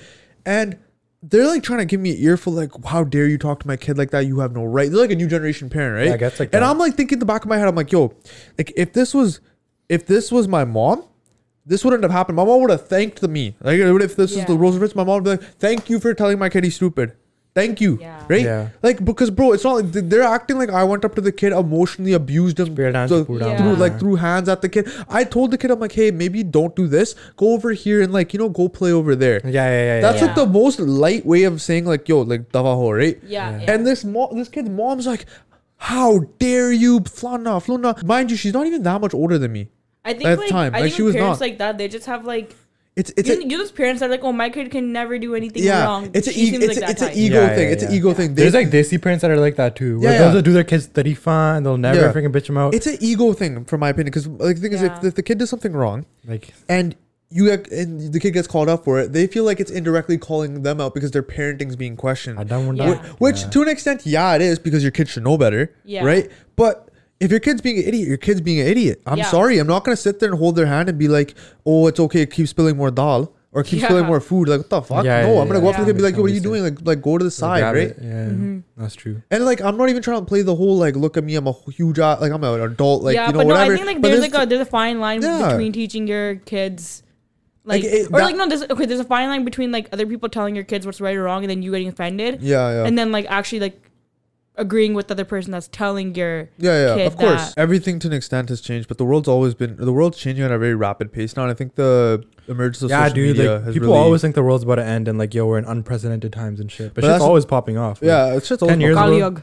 And 0.45 0.77
they're 1.23 1.47
like 1.47 1.65
trying 1.65 1.81
to 1.81 1.85
give 1.87 1.99
me 1.99 2.11
an 2.13 2.19
earful, 2.21 2.53
like, 2.53 2.71
how 2.85 3.03
dare 3.03 3.27
you 3.27 3.39
talk 3.39 3.59
to 3.61 3.67
my 3.67 3.77
kid 3.77 3.99
like 3.99 4.11
that? 4.11 4.27
You 4.27 4.39
have 4.39 4.53
no 4.55 4.65
right. 4.65 4.89
They're 4.89 5.01
like 5.01 5.11
a 5.11 5.17
new 5.17 5.27
generation 5.27 5.69
parent, 5.69 5.97
right? 5.97 6.07
Yeah, 6.09 6.15
I 6.15 6.19
guess 6.19 6.39
like 6.39 6.51
and 6.53 6.63
that. 6.63 6.71
I'm 6.71 6.79
like 6.79 6.95
thinking 6.95 7.17
in 7.17 7.21
the 7.21 7.27
back 7.27 7.43
of 7.43 7.49
my 7.49 7.57
head, 7.59 7.67
I'm 7.67 7.75
like, 7.75 7.91
yo, 7.91 8.13
like 8.57 8.73
if 8.77 8.93
this 8.93 9.13
was 9.13 9.41
if 9.89 10.07
this 10.07 10.31
was 10.31 10.47
my 10.47 10.65
mom, 10.65 11.03
this 11.65 11.85
wouldn't 11.85 12.05
have 12.05 12.13
happened. 12.13 12.37
My 12.37 12.45
mom 12.45 12.61
would 12.61 12.71
have 12.71 12.87
thanked 12.87 13.21
me. 13.23 13.57
Like 13.61 13.79
if 13.81 14.15
this 14.15 14.31
is 14.33 14.37
Yeah. 14.39 14.45
the 14.45 14.57
rules 14.57 14.77
of 14.81 14.95
my 14.95 15.03
mom 15.03 15.25
would 15.25 15.25
be 15.25 15.31
like, 15.31 15.59
thank 15.59 15.91
you 15.91 15.99
for 15.99 16.15
telling 16.15 16.39
my 16.39 16.49
kid 16.49 16.63
he's 16.63 16.77
stupid. 16.77 17.13
Thank 17.57 17.81
you. 17.81 17.93
Yeah. 18.01 18.23
Right? 18.29 18.43
Yeah. 18.45 18.69
Like 18.83 19.03
because 19.11 19.31
bro, 19.31 19.53
it's 19.53 19.65
not 19.65 19.77
like 19.77 19.91
they're 20.11 20.23
acting 20.23 20.59
like 20.59 20.69
I 20.81 20.85
went 20.85 21.05
up 21.07 21.15
to 21.15 21.23
the 21.29 21.33
kid, 21.33 21.53
emotionally 21.61 22.13
abused 22.13 22.61
him 22.61 22.67
Spear 22.73 22.93
so- 23.09 23.25
through 23.25 23.39
Yeah. 23.41 23.73
like 23.85 23.99
through 23.99 24.17
hands 24.17 24.51
at 24.55 24.61
the 24.61 24.69
kid. 24.69 24.89
I 25.09 25.25
told 25.25 25.53
the 25.53 25.59
kid, 25.59 25.71
I'm 25.71 25.81
like, 25.81 25.93
hey, 25.93 26.11
maybe 26.11 26.43
don't 26.59 26.77
do 26.77 26.87
this. 26.87 27.15
Go 27.37 27.55
over 27.55 27.73
here 27.73 28.03
and 28.03 28.13
like, 28.13 28.35
you 28.35 28.39
know, 28.39 28.51
go 28.51 28.69
play 28.69 28.93
over 28.93 29.17
there. 29.17 29.41
Yeah, 29.45 29.51
yeah, 29.53 29.71
yeah. 29.71 29.95
yeah. 29.97 30.01
That's 30.03 30.21
Yeah. 30.21 30.27
like 30.27 30.37
the 30.37 30.47
most 30.47 30.79
light 30.81 31.25
way 31.25 31.45
of 31.45 31.63
saying 31.63 31.87
like, 31.87 32.07
yo, 32.09 32.21
like 32.21 32.51
dava 32.53 32.75
ho, 32.83 32.91
right? 32.93 33.19
Yeah. 33.25 33.51
Yeah. 33.53 33.61
yeah. 33.63 33.73
And 33.73 33.87
this 33.87 34.05
mo- 34.05 34.31
this 34.35 34.49
kid's 34.51 34.69
mom's 34.69 35.07
like, 35.07 35.25
how 35.79 36.11
dare 36.39 36.73
you, 36.73 37.01
flana, 37.01 37.55
flana. 37.65 38.03
Mind 38.05 38.31
you, 38.31 38.37
she's 38.37 38.53
not 38.53 38.67
even 38.67 38.83
that 38.83 39.01
much 39.01 39.15
older 39.15 39.39
than 39.39 39.53
me. 39.53 39.69
I 40.05 40.13
think 40.13 40.25
at 40.27 40.35
the 40.37 40.41
like 40.43 40.51
time, 40.51 40.75
I 40.75 40.81
like, 40.81 40.83
think 40.85 40.95
she 40.97 41.03
with 41.03 41.15
was 41.15 41.21
parents 41.21 41.41
not. 41.41 41.47
like 41.47 41.59
that, 41.59 41.79
they 41.79 41.89
just 41.89 42.07
have 42.07 42.25
like 42.25 42.55
It's 42.97 43.13
it's 43.15 43.29
you, 43.29 43.41
a, 43.43 43.45
you 43.47 43.59
those 43.59 43.73
parents 43.73 44.01
that 44.01 44.07
are 44.07 44.11
like, 44.11 44.25
oh, 44.25 44.33
my 44.33 44.49
kid 44.49 44.71
can 44.71 44.91
never 44.91 45.19
do 45.19 45.35
anything 45.35 45.63
yeah, 45.63 45.85
wrong. 45.85 46.11
it's 46.15 46.27
an 46.29 46.33
She 46.33 46.41
ego, 46.49 46.59
it's, 46.65 46.81
like 46.81 46.89
a, 46.89 46.91
it's 46.93 47.03
an 47.03 47.13
ego 47.15 47.43
Yeah, 47.43 47.49
thing. 47.55 47.67
yeah, 47.67 47.73
it's 47.75 47.83
an 47.83 47.91
yeah. 47.91 47.97
ego 47.99 48.15
thing. 48.15 48.35
They- 48.35 48.43
There's 48.43 48.55
like 48.55 48.69
desi 48.71 49.01
parents 49.03 49.21
that 49.21 49.31
are 49.31 49.37
like 49.39 49.57
that 49.57 49.77
too. 49.77 50.01
Where 50.01 50.13
Yeah, 50.13 50.19
they'll 50.19 50.35
yeah. 50.37 50.41
do 50.41 50.53
their 50.55 50.65
kids 50.65 50.89
tarifa 50.89 51.59
and 51.59 51.67
they'll 51.67 51.77
never 51.77 52.01
Yeah. 52.01 52.13
freaking 52.13 52.33
bitch 52.33 52.47
them 52.47 52.57
out. 52.57 52.75
it's 52.75 52.87
an 52.87 52.97
ego 53.01 53.35
thing, 53.35 53.67
from 53.67 53.81
my 53.81 53.91
opinion. 53.91 54.07
Because 54.07 54.27
like 54.27 54.57
the 54.57 54.63
thing 54.63 54.73
is, 54.73 54.81
if, 54.83 55.05
if 55.05 55.15
the 55.15 55.23
kid 55.23 55.37
does 55.37 55.51
something 55.51 55.73
wrong 55.73 56.07
like 56.27 56.55
and 56.71 56.97
you 57.29 57.45
get, 57.47 57.71
and 57.71 58.15
the 58.15 58.19
kid 58.21 58.31
gets 58.31 58.47
called 58.49 58.71
up 58.71 58.85
for 58.85 58.99
it, 59.01 59.13
they 59.13 59.27
feel 59.27 59.45
like 59.45 59.61
it's 59.61 59.71
indirectly 59.71 60.17
calling 60.17 60.63
them 60.63 60.81
out 60.81 60.95
because 60.95 61.11
their 61.11 61.23
parenting's 61.25 61.77
being 61.77 61.97
questioned. 61.97 62.39
I 62.39 62.45
don't 62.45 62.65
want 62.65 62.79
Yeah. 62.79 62.95
that. 62.95 63.21
Which, 63.21 63.43
Yeah. 63.43 63.49
to 63.51 63.63
an 63.63 63.69
extent, 63.69 64.07
yeah, 64.07 64.35
it 64.37 64.41
is 64.41 64.59
because 64.59 64.83
your 64.83 64.93
kid 64.93 65.09
should 65.11 65.25
know 65.25 65.37
better, 65.37 65.71
Yeah. 65.85 66.03
right? 66.03 66.31
But 66.55 66.86
if 67.21 67.31
your 67.31 67.41
kid's 67.41 67.61
being 67.61 67.79
an 67.79 67.85
idiot, 67.85 68.09
your 68.09 68.17
kid's 68.19 68.41
being 68.41 68.61
an 68.61 68.67
idiot. 68.67 69.01
I'm 69.07 69.19
Yeah. 69.19 69.31
sorry, 69.31 69.59
I'm 69.59 69.67
not 69.67 69.85
gonna 69.85 69.97
sit 69.97 70.21
there 70.21 70.29
and 70.31 70.39
hold 70.39 70.57
their 70.57 70.67
hand 70.67 70.89
and 70.89 70.99
be 70.99 71.09
like, 71.09 71.35
"Oh, 71.65 71.87
it's 71.87 71.99
okay, 72.01 72.27
keep 72.27 72.47
spilling 72.49 72.77
more 72.77 72.91
dal 72.91 73.33
or 73.53 73.63
keep 73.63 73.81
Yeah. 73.81 73.87
spilling 73.87 74.05
more 74.07 74.21
food." 74.21 74.49
Like, 74.49 74.59
what 74.61 74.71
the 74.71 74.83
fuck? 74.83 75.05
Yeah, 75.05 75.23
no, 75.23 75.35
yeah, 75.35 75.41
I'm 75.41 75.47
gonna 75.49 75.61
go 75.61 75.67
yeah. 75.67 75.71
up 75.71 75.77
to 75.77 75.83
the 75.83 75.87
kid 75.87 75.91
and 75.91 75.97
be 75.99 76.03
like, 76.03 76.13
Yeah. 76.13 76.17
"Yo, 76.19 76.23
what 76.23 76.31
are 76.31 76.35
you 76.35 76.41
doing? 76.41 76.63
Like, 76.63 76.79
like 76.85 77.01
go 77.03 77.17
to 77.17 77.25
the 77.25 77.31
side, 77.31 77.63
right?" 77.63 77.77
it. 77.89 77.99
Yeah, 78.03 78.09
Mhm. 78.29 78.63
that's 78.77 78.95
true. 78.95 79.23
And 79.31 79.45
like, 79.47 79.63
I'm 79.63 79.77
not 79.79 79.89
even 79.89 80.03
trying 80.03 80.21
to 80.21 80.27
play 80.27 80.43
the 80.43 80.55
whole 80.55 80.77
like, 80.77 80.95
"Look 80.97 81.17
at 81.17 81.25
me, 81.25 81.37
I'm 81.37 81.47
a 81.47 81.55
huge 81.75 81.99
a- 81.99 82.19
like 82.21 82.33
I'm 82.33 82.45
an 82.45 82.61
adult." 82.61 83.03
Like, 83.03 83.15
yeah, 83.15 83.29
you 83.29 83.33
know, 83.33 83.39
but 83.39 83.47
no, 83.47 83.55
whatever. 83.55 83.73
I 83.73 83.77
think 83.77 83.87
like 83.87 84.01
But 84.03 84.09
there's 84.09 84.21
like 84.21 84.43
a 84.43 84.47
there's 84.47 84.61
a 84.61 84.65
fine 84.67 85.01
line 85.01 85.23
Yeah. 85.23 85.49
between 85.49 85.73
teaching 85.73 86.07
your 86.07 86.35
kids. 86.37 87.03
Like, 87.65 87.83
Like, 87.83 87.93
it- 87.93 88.07
or 88.13 88.19
that- 88.21 88.25
like 88.27 88.37
no, 88.37 88.47
there's 88.47 88.63
okay. 88.63 88.87
There's 88.87 89.01
a 89.01 89.05
fine 89.05 89.29
line 89.29 89.45
between 89.45 89.73
like 89.73 89.89
other 89.93 90.07
people 90.07 90.29
telling 90.29 90.55
your 90.55 90.63
kids 90.65 90.87
what's 90.87 91.01
right 91.01 91.17
or 91.17 91.25
wrong, 91.25 91.43
and 91.43 91.51
then 91.51 91.63
you 91.63 91.73
getting 91.73 91.89
offended, 91.89 92.39
yeah, 92.41 92.71
yeah. 92.71 92.85
and 92.87 92.97
then 92.97 93.11
like 93.11 93.27
actually 93.29 93.59
like 93.59 93.86
agreeing 94.57 94.95
with 94.95 95.09
the 95.09 95.15
other 95.15 95.25
person 95.25 95.53
that's 95.53 95.69
telling 95.69 96.15
your 96.15 96.49
Yeah, 96.59 96.89
yeah, 96.89 96.95
kid 96.97 97.07
of 97.07 97.17
course. 97.17 97.55
that. 97.55 97.59
Everything 97.61 97.99
to 98.01 98.09
an 98.09 98.13
extent 98.15 98.49
has 98.49 98.61
changed, 98.61 98.89
but 98.89 98.99
the 98.99 99.05
world's 99.05 99.29
always 99.29 99.55
been 99.55 99.77
the 99.77 99.93
world's 99.93 100.19
changing 100.19 100.45
at 100.45 100.51
a 100.51 100.59
very 100.59 100.75
rapid 100.75 101.13
pace 101.13 101.37
now. 101.37 101.43
And 101.43 101.51
I 101.51 101.55
think 101.55 101.75
the 101.75 102.25
emergence 102.49 102.83
of 102.83 102.91
yeah, 102.91 103.05
social 103.05 103.15
dude. 103.15 103.37
media 103.37 103.53
Like 103.57 103.65
has 103.65 103.75
people 103.75 103.89
really, 103.89 103.99
always 104.01 104.21
think 104.23 104.35
the 104.35 104.43
world's 104.43 104.65
about 104.65 104.77
to 104.77 104.85
end 104.85 105.09
and 105.09 105.19
like, 105.19 105.35
yo, 105.35 105.47
we're 105.47 105.59
in 105.59 105.65
unprecedented 105.65 106.33
times 106.33 106.61
and 106.61 106.71
shit. 106.71 106.95
But, 106.95 107.03
But 107.03 107.13
shit's 107.13 107.23
always 107.25 107.45
popping 107.45 107.77
off. 107.77 108.01
Like, 108.01 108.07
yeah, 108.09 108.35
it's 108.35 108.49
just 108.49 108.63
always 108.63 108.73
10 108.73 108.81
years 108.81 108.97
ago. 108.97 109.43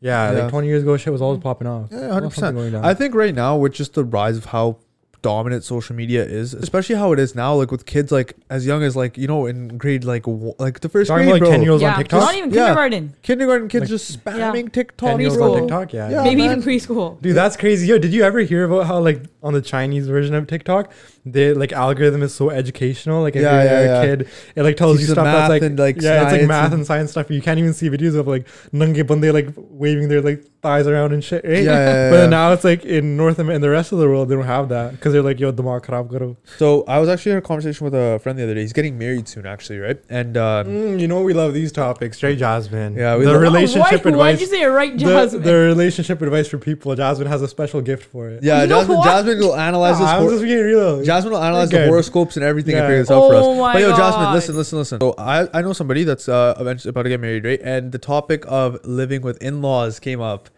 Yeah, 0.00 0.32
Yeah. 0.32 0.40
like 0.42 0.50
20 0.50 0.66
years 0.66 0.82
ago, 0.82 0.96
shit 0.96 1.12
was 1.12 1.22
always 1.22 1.40
popping 1.40 1.66
off. 1.66 1.88
Yeah, 1.90 2.12
hundred 2.12 2.28
percent. 2.28 2.34
something 2.34 2.56
going 2.56 2.72
down. 2.72 2.84
I 2.84 2.94
think 2.94 3.14
right 3.14 3.34
now 3.34 3.56
with 3.56 3.72
just 3.72 3.94
the 3.94 4.04
rise 4.04 4.36
of 4.36 4.46
how 4.46 4.78
dominant 5.22 5.64
social 5.64 5.96
media 5.96 6.24
is, 6.24 6.54
especially 6.54 6.94
how 6.96 7.12
it 7.12 7.18
is 7.18 7.34
now, 7.34 7.54
like 7.54 7.70
with 7.70 7.86
kids 7.86 8.12
like 8.12 8.34
as 8.50 8.66
young 8.66 8.82
as 8.82 8.94
like 8.96 9.16
you 9.18 9.26
know 9.26 9.46
in 9.46 9.76
grade 9.78 10.04
like 10.04 10.24
w- 10.24 10.54
like 10.58 10.80
the 10.80 10.88
first 10.88 11.08
Talking 11.08 11.26
grade, 11.28 11.36
about 11.42 11.46
bro. 11.46 11.48
like 11.50 11.56
10 11.58 11.62
years 11.64 11.82
Yeah, 11.82 11.90
on 11.92 11.98
TikTok. 11.98 12.20
not 12.20 12.34
even 12.34 12.50
Yeah. 12.50 12.60
kindergarten. 12.66 13.14
kindergarten 13.22 13.68
kids 13.68 13.82
Like- 13.82 13.88
just 13.90 14.18
Yeah. 14.26 14.32
spamming 14.52 14.72
TikTok. 14.72 15.10
10 15.10 15.20
years 15.20 15.36
preschool. 15.36 15.52
on 15.54 15.60
TikTok. 15.60 15.92
Yeah. 15.92 16.10
Yeah. 16.10 16.22
Maybe 16.22 16.42
man. 16.42 16.58
even 16.58 16.62
preschool. 16.62 17.20
Dude, 17.22 17.34
that's 17.36 17.56
crazy. 17.56 17.86
Yo, 17.86 17.98
did 17.98 18.12
you 18.12 18.22
ever 18.22 18.40
hear 18.40 18.64
about 18.64 18.86
how 18.86 18.98
like 19.00 19.22
on 19.42 19.52
the 19.52 19.62
Chinese 19.62 20.06
version 20.08 20.34
of 20.34 20.46
TikTok, 20.46 20.92
the 21.24 21.54
like 21.54 21.72
algorithm 21.72 22.22
is 22.22 22.34
so 22.34 22.50
educational? 22.50 23.22
Like 23.22 23.36
if 23.36 23.42
Yeah, 23.42 23.62
you're 23.62 23.72
yeah, 23.72 23.80
a 23.80 23.84
yeah. 24.06 24.16
kid, 24.16 24.28
it 24.54 24.62
like 24.62 24.76
tells 24.76 24.96
Teaches 24.96 25.08
you 25.08 25.14
stuff 25.14 25.24
that's 25.24 25.48
like, 25.48 25.62
and, 25.62 25.78
like, 25.78 26.00
yeah, 26.00 26.22
it's 26.24 26.32
like 26.32 26.46
math 26.46 26.66
and- 26.66 26.74
and 26.74 26.86
science 26.86 27.10
stuff. 27.12 27.30
You 27.30 27.40
can't 27.42 27.58
even 27.58 27.72
see 27.72 27.88
videos 27.90 28.14
of 28.16 28.26
like 28.26 28.46
nange 28.72 29.04
bande 29.06 29.32
like 29.32 29.48
waving 29.56 30.08
their 30.08 30.20
like 30.20 30.44
thighs 30.62 30.86
around 30.86 31.12
and 31.12 31.22
shit, 31.22 31.44
right? 31.44 31.62
Yeah, 31.62 31.72
yeah, 31.72 32.10
But 32.12 32.16
yeah. 32.16 32.26
now 32.26 32.52
it's 32.52 32.64
like 32.64 32.84
in 32.84 33.16
North 33.16 33.38
America 33.38 33.54
and 33.56 33.64
the 33.64 33.70
rest 33.70 33.92
of 33.92 33.98
the 33.98 34.06
world 34.08 34.28
they 34.28 34.34
don't 34.34 34.44
have 34.44 34.68
that 34.70 34.92
because 35.06 35.12
they're 35.14 35.22
like 35.22 35.38
yo 35.38 35.52
damag 35.52 35.84
kharab 35.84 36.10
karo. 36.10 36.36
So 36.58 36.82
I 36.88 36.98
was 36.98 37.08
actually 37.08 37.32
in 37.32 37.38
a 37.38 37.42
conversation 37.42 37.84
with 37.84 37.94
a 37.94 38.18
friend 38.22 38.36
the 38.38 38.42
other 38.42 38.54
day. 38.54 38.62
He's 38.62 38.72
getting 38.72 38.98
married 38.98 39.28
soon, 39.28 39.46
actually, 39.46 39.78
right? 39.78 39.98
And 40.10 40.36
uh, 40.36 40.64
Mm, 40.66 40.98
you 41.00 41.06
know 41.06 41.22
we 41.22 41.32
love 41.32 41.54
these 41.54 41.70
topics, 41.70 42.16
straight 42.16 42.38
Jasmine. 42.38 42.96
Yeah, 42.96 43.16
we 43.16 43.24
the 43.24 43.32
love- 43.32 43.40
relationship 43.40 44.04
Why, 44.04 44.10
why'd 44.10 44.34
advice. 44.34 44.40
you 44.40 44.46
say 44.46 44.62
it 44.62 44.66
right, 44.66 44.96
Jasmine? 44.96 45.42
the 45.42 45.54
relationship 45.54 46.20
advice 46.22 46.48
for 46.48 46.58
people. 46.58 46.94
Jasmine 46.96 47.28
has 47.28 47.42
a 47.42 47.48
special 47.48 47.80
gift 47.80 48.04
for 48.10 48.28
it. 48.28 48.42
yeah, 48.42 48.62
You 48.62 48.68
Jasmine. 48.68 49.02
Jasmine 49.04 49.38
will 49.38 49.54
analyze 49.56 49.98
this. 49.98 50.08
Ah, 50.08 50.18
I'm 50.18 50.28
just 50.28 50.42
being 50.42 50.64
real. 50.64 51.04
Jasmine 51.04 51.32
will 51.34 51.42
analyze 51.42 51.70
the 51.70 51.86
horoscopes 51.86 52.36
and 52.36 52.44
everything 52.44 52.74
and 52.74 52.84
figure 52.86 52.98
this 52.98 53.10
out 53.10 53.28
for 53.28 53.34
us. 53.36 53.44
Oh 53.46 53.54
my 53.60 53.72
but 53.74 53.82
yo, 53.82 53.90
Jasmine, 53.90 54.24
God. 54.26 54.34
listen, 54.34 54.56
listen, 54.56 54.78
listen. 54.78 55.00
So 55.00 55.14
I, 55.18 55.46
I 55.56 55.62
know 55.62 55.72
somebody 55.72 56.02
that's 56.04 56.28
uh 56.28 56.54
eventually 56.58 56.90
about 56.90 57.04
to 57.04 57.08
get 57.10 57.20
married, 57.20 57.44
right? 57.44 57.60
And 57.62 57.92
the 57.92 57.98
topic 57.98 58.44
of 58.48 58.84
living 58.84 59.22
with 59.22 59.40
in-laws 59.42 60.00
came 60.00 60.20
up. 60.20 60.48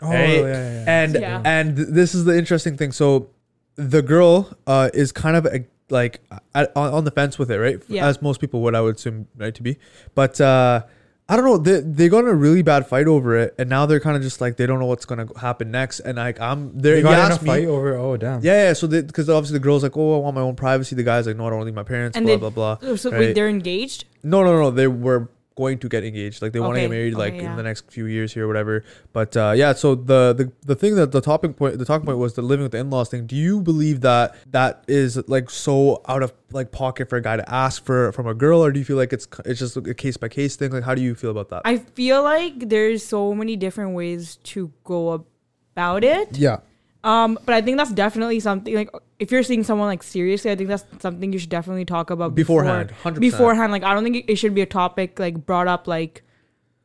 oh, 0.00 0.08
right? 0.08 0.28
yeah, 0.28 0.40
yeah, 0.42 0.84
yeah. 0.84 0.84
And 1.02 1.14
Yeah. 1.14 1.42
and 1.44 1.76
this 1.76 2.14
is 2.14 2.24
the 2.24 2.36
interesting 2.38 2.76
thing. 2.76 2.92
So 2.92 3.30
the 3.78 4.02
girl 4.02 4.52
uh 4.66 4.90
is 4.92 5.12
kind 5.12 5.36
of 5.36 5.46
a, 5.46 5.64
like 5.88 6.20
at, 6.54 6.70
on, 6.76 6.92
on 6.92 7.04
the 7.04 7.10
fence 7.10 7.38
with 7.38 7.50
it, 7.50 7.58
right? 7.58 7.78
Yeah. 7.88 8.06
As 8.06 8.20
most 8.20 8.40
people 8.40 8.60
would, 8.62 8.74
I 8.74 8.80
would 8.82 8.96
assume, 8.96 9.28
right, 9.36 9.54
to 9.54 9.62
be. 9.62 9.78
But 10.14 10.38
uh 10.40 10.82
I 11.30 11.36
don't 11.36 11.44
know. 11.44 11.58
They 11.58 11.80
they 11.80 12.08
got 12.08 12.20
in 12.20 12.28
a 12.28 12.34
really 12.34 12.62
bad 12.62 12.86
fight 12.86 13.06
over 13.06 13.36
it, 13.36 13.54
and 13.58 13.68
now 13.68 13.84
they're 13.84 14.00
kind 14.00 14.16
of 14.16 14.22
just 14.22 14.40
like 14.40 14.56
they 14.56 14.64
don't 14.66 14.78
know 14.80 14.86
what's 14.86 15.04
gonna 15.04 15.26
happen 15.38 15.70
next. 15.70 16.00
And 16.00 16.16
like 16.16 16.40
I'm, 16.40 16.72
they're 16.78 16.96
they 16.96 17.02
got 17.02 17.12
in 17.12 17.18
a 17.18 17.34
asked 17.34 17.42
me- 17.42 17.48
fight 17.48 17.64
over. 17.66 17.96
Oh 17.96 18.16
damn. 18.16 18.42
yeah, 18.42 18.68
yeah. 18.68 18.72
So 18.72 18.88
because 18.88 19.28
obviously 19.28 19.58
the 19.58 19.62
girl's 19.62 19.82
like, 19.82 19.94
oh, 19.94 20.16
I 20.16 20.18
want 20.20 20.34
my 20.36 20.40
own 20.40 20.56
privacy. 20.56 20.96
The 20.96 21.02
guy's 21.02 21.26
like, 21.26 21.36
no, 21.36 21.46
I 21.46 21.50
don't 21.50 21.58
want 21.58 21.66
to 21.66 21.66
leave 21.66 21.74
my 21.74 21.82
parents. 21.82 22.16
And 22.16 22.24
blah 22.24 22.34
they- 22.36 22.40
blah 22.50 22.76
blah. 22.78 22.96
So 22.96 23.10
right. 23.10 23.20
wait, 23.20 23.34
they're 23.34 23.48
engaged. 23.48 24.06
No, 24.22 24.42
no, 24.42 24.58
no. 24.58 24.70
They 24.70 24.86
were 24.88 25.28
going 25.58 25.78
to 25.84 25.88
get 25.94 26.02
engaged. 26.04 26.40
Like 26.42 26.52
they 26.54 26.60
want 26.60 26.76
to 26.76 26.80
Okay, 26.80 26.86
get 26.88 26.96
married 26.96 27.14
like 27.14 27.34
okay, 27.34 27.42
yeah. 27.42 27.50
in 27.50 27.56
the 27.56 27.66
next 27.70 27.90
few 27.90 28.06
years 28.06 28.32
here 28.34 28.44
or 28.44 28.48
whatever. 28.52 28.74
But 29.12 29.36
uh, 29.36 29.52
yeah, 29.62 29.72
so 29.82 29.94
the, 29.94 30.22
the 30.40 30.46
the 30.70 30.76
thing 30.82 30.94
that 31.00 31.10
the 31.12 31.20
topic 31.20 31.56
point 31.60 31.78
the 31.78 31.84
talking 31.84 32.06
point 32.06 32.18
was 32.18 32.34
the 32.34 32.42
living 32.50 32.62
with 32.66 32.72
the 32.72 32.78
in-laws 32.78 33.08
thing. 33.10 33.26
Do 33.26 33.36
you 33.36 33.60
believe 33.60 34.00
that 34.02 34.36
that 34.56 34.84
is 34.88 35.10
like 35.28 35.50
so 35.50 36.00
out 36.08 36.22
of 36.22 36.32
like 36.52 36.70
pocket 36.72 37.08
for 37.10 37.16
a 37.16 37.22
guy 37.28 37.36
to 37.36 37.46
ask 37.64 37.84
for 37.84 38.12
from 38.12 38.26
a 38.26 38.34
girl, 38.34 38.64
or 38.64 38.70
do 38.72 38.78
you 38.78 38.84
feel 38.84 38.96
like 38.96 39.12
it's 39.12 39.26
it's 39.44 39.58
just 39.58 39.76
a 39.76 39.94
case 39.94 40.16
by 40.16 40.28
case 40.28 40.54
thing? 40.56 40.70
Like 40.72 40.84
how 40.84 40.94
do 40.94 41.02
you 41.02 41.14
feel 41.14 41.30
about 41.32 41.48
that? 41.50 41.62
I 41.64 41.78
feel 41.78 42.22
like 42.22 42.68
there's 42.68 43.04
so 43.04 43.34
many 43.34 43.56
different 43.56 43.92
ways 43.94 44.36
to 44.54 44.72
go 44.84 45.26
about 45.74 46.04
it. 46.04 46.38
yeah. 46.38 46.58
Um, 47.04 47.38
but 47.46 47.54
I 47.54 47.62
think 47.62 47.76
that's 47.78 47.92
definitely 47.92 48.40
something 48.40 48.74
like 48.74 48.90
if 49.18 49.30
you're 49.30 49.42
seeing 49.44 49.62
someone 49.62 49.86
like 49.86 50.02
seriously, 50.02 50.50
I 50.50 50.56
think 50.56 50.68
that's 50.68 50.84
something 51.00 51.32
you 51.32 51.38
should 51.38 51.48
definitely 51.50 51.84
talk 51.84 52.10
about 52.10 52.34
before- 52.34 52.62
Beforehand, 52.62 52.92
100%. 53.04 53.20
Beforehand, 53.20 53.72
like 53.72 53.84
I 53.84 53.94
don't 53.94 54.02
think 54.04 54.24
it 54.28 54.36
should 54.36 54.54
be 54.54 54.62
a 54.62 54.66
topic 54.66 55.18
like 55.18 55.46
brought 55.46 55.68
up 55.68 55.86
like 55.86 56.22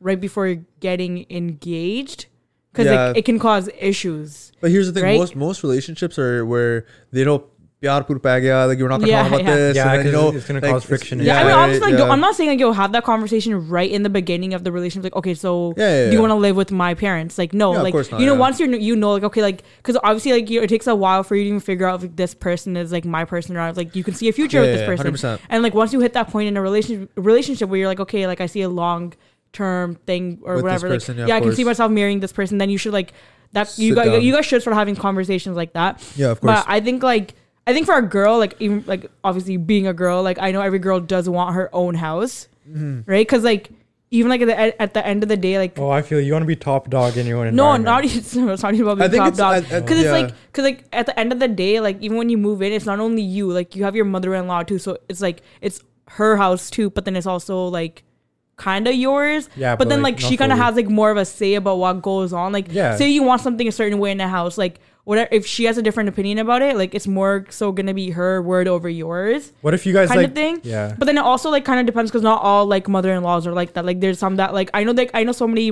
right 0.00 0.20
before 0.20 0.46
you're 0.46 0.64
getting 0.80 1.26
engaged 1.30 2.26
because 2.72 2.86
Yeah. 2.86 3.06
like, 3.08 3.16
it 3.18 3.24
can 3.24 3.38
cause 3.38 3.68
issues. 3.78 4.52
But 4.60 4.70
here's 4.70 4.86
the 4.86 4.92
thing: 4.92 5.02
Right? 5.04 5.18
most 5.18 5.34
most 5.36 5.62
relationships 5.62 6.18
are 6.18 6.44
where 6.46 6.86
they 7.12 7.24
don't. 7.24 7.44
Pyar 7.84 8.04
pur 8.04 8.18
gaya, 8.18 8.66
like 8.66 8.78
you're 8.78 8.88
not 8.88 9.00
gonna 9.00 9.12
Yeah, 9.12 9.22
talk 9.22 9.32
about 9.32 9.44
yeah. 9.44 9.56
this. 9.56 9.76
Yeah, 9.76 9.92
and 9.92 9.98
then, 10.00 10.06
you 10.06 10.12
'cause 10.12 10.32
know, 10.32 10.36
it's 10.38 10.46
gonna 10.46 10.60
like, 10.60 10.72
cause 10.72 10.84
friction 10.84 11.18
and 11.20 11.26
Yeah, 11.26 11.36
I 11.36 11.42
mean, 11.42 11.48
Yeah, 11.50 11.56
obviously, 11.62 11.90
like, 11.90 11.98
yo, 11.98 12.06
yeah. 12.06 12.12
I'm 12.12 12.20
not 12.20 12.34
saying 12.34 12.50
like 12.50 12.60
yo 12.60 12.72
have 12.72 12.92
that 12.92 13.04
conversation 13.04 13.68
right 13.68 13.90
in 13.90 14.02
the 14.02 14.08
beginning 14.10 14.54
of 14.54 14.64
the 14.64 14.72
relationship. 14.72 15.04
Like, 15.12 15.16
okay, 15.16 15.34
so 15.34 15.74
Yeah, 15.76 15.90
yeah, 16.04 16.06
do 16.10 16.12
you 16.16 16.20
want 16.20 16.30
to 16.30 16.40
live 16.46 16.56
with 16.56 16.72
my 16.72 16.94
parents? 16.94 17.38
Like, 17.38 17.52
no, 17.52 17.72
Yeah, 17.72 17.78
of 17.78 17.82
like 17.84 17.92
course 17.92 18.10
not, 18.10 18.20
you 18.20 18.26
know, 18.26 18.32
yeah. 18.34 18.38
once 18.46 18.58
you're 18.60 18.68
you 18.74 18.96
know, 18.96 19.12
like 19.12 19.24
okay, 19.24 19.42
like 19.42 19.62
because 19.78 19.96
obviously, 20.02 20.32
like 20.32 20.48
you, 20.50 20.62
it 20.62 20.68
takes 20.68 20.86
a 20.86 20.94
while 20.94 21.22
for 21.22 21.36
you 21.36 21.44
to 21.44 21.48
even 21.48 21.60
figure 21.60 21.86
out 21.86 21.96
if 21.96 22.02
like, 22.02 22.16
this 22.16 22.34
person 22.34 22.76
is 22.76 22.92
like 22.92 23.04
my 23.04 23.24
person 23.24 23.56
or 23.56 23.72
like 23.72 23.94
you 23.94 24.02
can 24.04 24.14
see 24.14 24.28
a 24.28 24.32
future 24.32 24.60
with 24.60 24.72
this 24.72 24.86
person. 24.86 25.12
100%. 25.14 25.38
And 25.50 25.62
like 25.62 25.74
once 25.74 25.92
you 25.92 26.00
hit 26.00 26.12
that 26.14 26.28
point 26.30 26.48
in 26.48 26.56
a 26.56 26.62
relationship 26.62 27.10
relationship 27.16 27.68
where 27.68 27.78
you're 27.78 27.88
like, 27.88 28.00
okay, 28.00 28.26
like 28.26 28.40
I 28.40 28.46
see 28.46 28.62
a 28.62 28.68
long 28.68 29.12
term 29.52 29.94
thing 30.06 30.40
or 30.42 30.56
With 30.56 30.64
this 30.64 30.64
whatever. 30.64 30.88
Like, 30.88 30.96
person, 31.00 31.18
yeah, 31.18 31.26
yeah, 31.28 31.36
I 31.36 31.40
can 31.40 31.54
see 31.54 31.64
myself 31.64 31.90
marrying 31.92 32.20
this 32.20 32.32
person. 32.32 32.58
Then 32.58 32.70
you 32.70 32.78
should 32.78 32.92
like 32.92 33.12
that 33.52 33.78
you 33.78 33.94
guys 33.94 34.06
down. 34.06 34.22
you 34.22 34.32
guys 34.32 34.44
should 34.46 34.60
start 34.62 34.76
having 34.76 34.96
conversations 34.96 35.56
like 35.56 35.72
that. 35.74 36.02
Yeah, 36.16 36.30
of 36.32 36.40
course. 36.40 36.60
But 36.60 36.64
I 36.68 36.80
think 36.80 37.02
like 37.02 37.34
I 37.66 37.72
think 37.72 37.86
for 37.86 37.96
a 37.96 38.02
girl, 38.02 38.38
like 38.38 38.54
even 38.60 38.84
like 38.86 39.10
obviously 39.22 39.56
being 39.56 39.86
a 39.86 39.94
girl, 39.94 40.22
like 40.22 40.38
I 40.38 40.50
know 40.52 40.60
every 40.60 40.78
girl 40.78 41.00
does 41.00 41.28
want 41.28 41.54
her 41.54 41.70
own 41.74 41.94
house, 41.94 42.48
Mm-hmm. 42.68 43.00
right? 43.10 43.26
Because 43.26 43.42
like 43.44 43.70
even 44.10 44.30
like 44.30 44.40
at 44.42 44.46
the, 44.46 44.82
at 44.82 44.94
the 44.94 45.06
end 45.06 45.22
of 45.22 45.28
the 45.28 45.36
day, 45.36 45.58
like 45.58 45.78
Oh, 45.78 45.90
I 45.90 46.00
feel 46.02 46.20
you 46.20 46.32
want 46.32 46.44
to 46.44 46.46
be 46.46 46.56
top 46.56 46.88
dog 46.88 47.16
in 47.16 47.26
your 47.26 47.44
own 47.44 47.54
no, 47.54 47.76
not 47.76 48.04
it's 48.06 48.34
not 48.36 48.72
even 48.74 48.88
about 48.88 49.10
being 49.10 49.22
top 49.22 49.34
dog. 49.34 49.62
Because 49.64 49.98
it's 49.98 50.10
like 50.10 50.32
because 50.46 50.64
like 50.64 50.84
at 50.92 51.06
the 51.06 51.18
end 51.18 51.32
of 51.32 51.40
the 51.40 51.48
day, 51.48 51.80
like 51.80 52.00
even 52.00 52.16
when 52.16 52.28
you 52.28 52.38
move 52.38 52.62
in, 52.62 52.72
it's 52.72 52.86
not 52.86 53.00
only 53.00 53.22
you. 53.22 53.50
Like 53.52 53.74
you 53.76 53.84
have 53.84 53.94
your 53.96 54.04
mother-in-law 54.04 54.62
too, 54.64 54.78
so 54.78 54.98
it's 55.08 55.20
like 55.20 55.42
it's 55.60 55.80
her 56.10 56.36
house 56.36 56.70
too. 56.70 56.90
But 56.90 57.04
then 57.06 57.16
it's 57.16 57.26
also 57.26 57.66
like 57.66 58.02
kind 58.56 58.86
of 58.86 58.94
yours. 58.94 59.48
Yeah, 59.56 59.74
but, 59.74 59.80
but, 59.84 59.88
then 59.90 60.02
like, 60.02 60.14
like, 60.22 60.30
she 60.30 60.36
kind 60.36 60.52
of 60.52 60.58
has 60.58 60.76
like 60.76 60.88
more 60.88 61.10
of 61.10 61.16
a 61.16 61.24
say 61.24 61.54
about 61.54 61.78
what 61.78 62.00
goes 62.02 62.32
on. 62.32 62.52
Like 62.52 62.66
Yeah. 62.70 62.96
say 62.96 63.08
you 63.10 63.22
want 63.24 63.40
something 63.42 63.66
a 63.66 63.72
certain 63.72 63.98
way 63.98 64.10
in 64.12 64.18
the 64.18 64.28
house, 64.28 64.56
like 64.56 64.78
whatever. 65.04 65.28
If 65.32 65.46
she 65.46 65.64
has 65.64 65.78
a 65.78 65.82
different 65.82 66.08
opinion 66.08 66.38
about 66.38 66.62
it, 66.62 66.76
like 66.76 66.94
it's 66.94 67.06
more 67.06 67.46
so 67.50 67.72
gonna 67.72 67.94
be 67.94 68.10
her 68.10 68.42
word 68.42 68.68
over 68.68 68.88
yours 68.88 69.52
What 69.60 69.74
if 69.74 69.86
you 69.86 69.92
guys 69.92 70.08
kind 70.08 70.20
like? 70.20 70.28
of 70.30 70.34
thing. 70.34 70.60
Yeah. 70.64 70.94
But 70.98 71.04
then 71.06 71.16
it 71.18 71.24
also 71.24 71.50
like 71.50 71.64
kind 71.64 71.80
of 71.80 71.86
depends 71.86 72.10
because 72.10 72.22
not 72.22 72.42
all 72.42 72.66
like 72.66 72.88
mother-in-laws 72.88 73.46
are 73.46 73.52
like 73.52 73.74
that. 73.74 73.84
Like 73.84 74.00
there's 74.00 74.18
some 74.18 74.36
that 74.36 74.52
like 74.54 74.70
I 74.74 74.84
know 74.84 74.92
like 74.92 75.10
I 75.14 75.24
know 75.24 75.32
so 75.32 75.46
many 75.46 75.70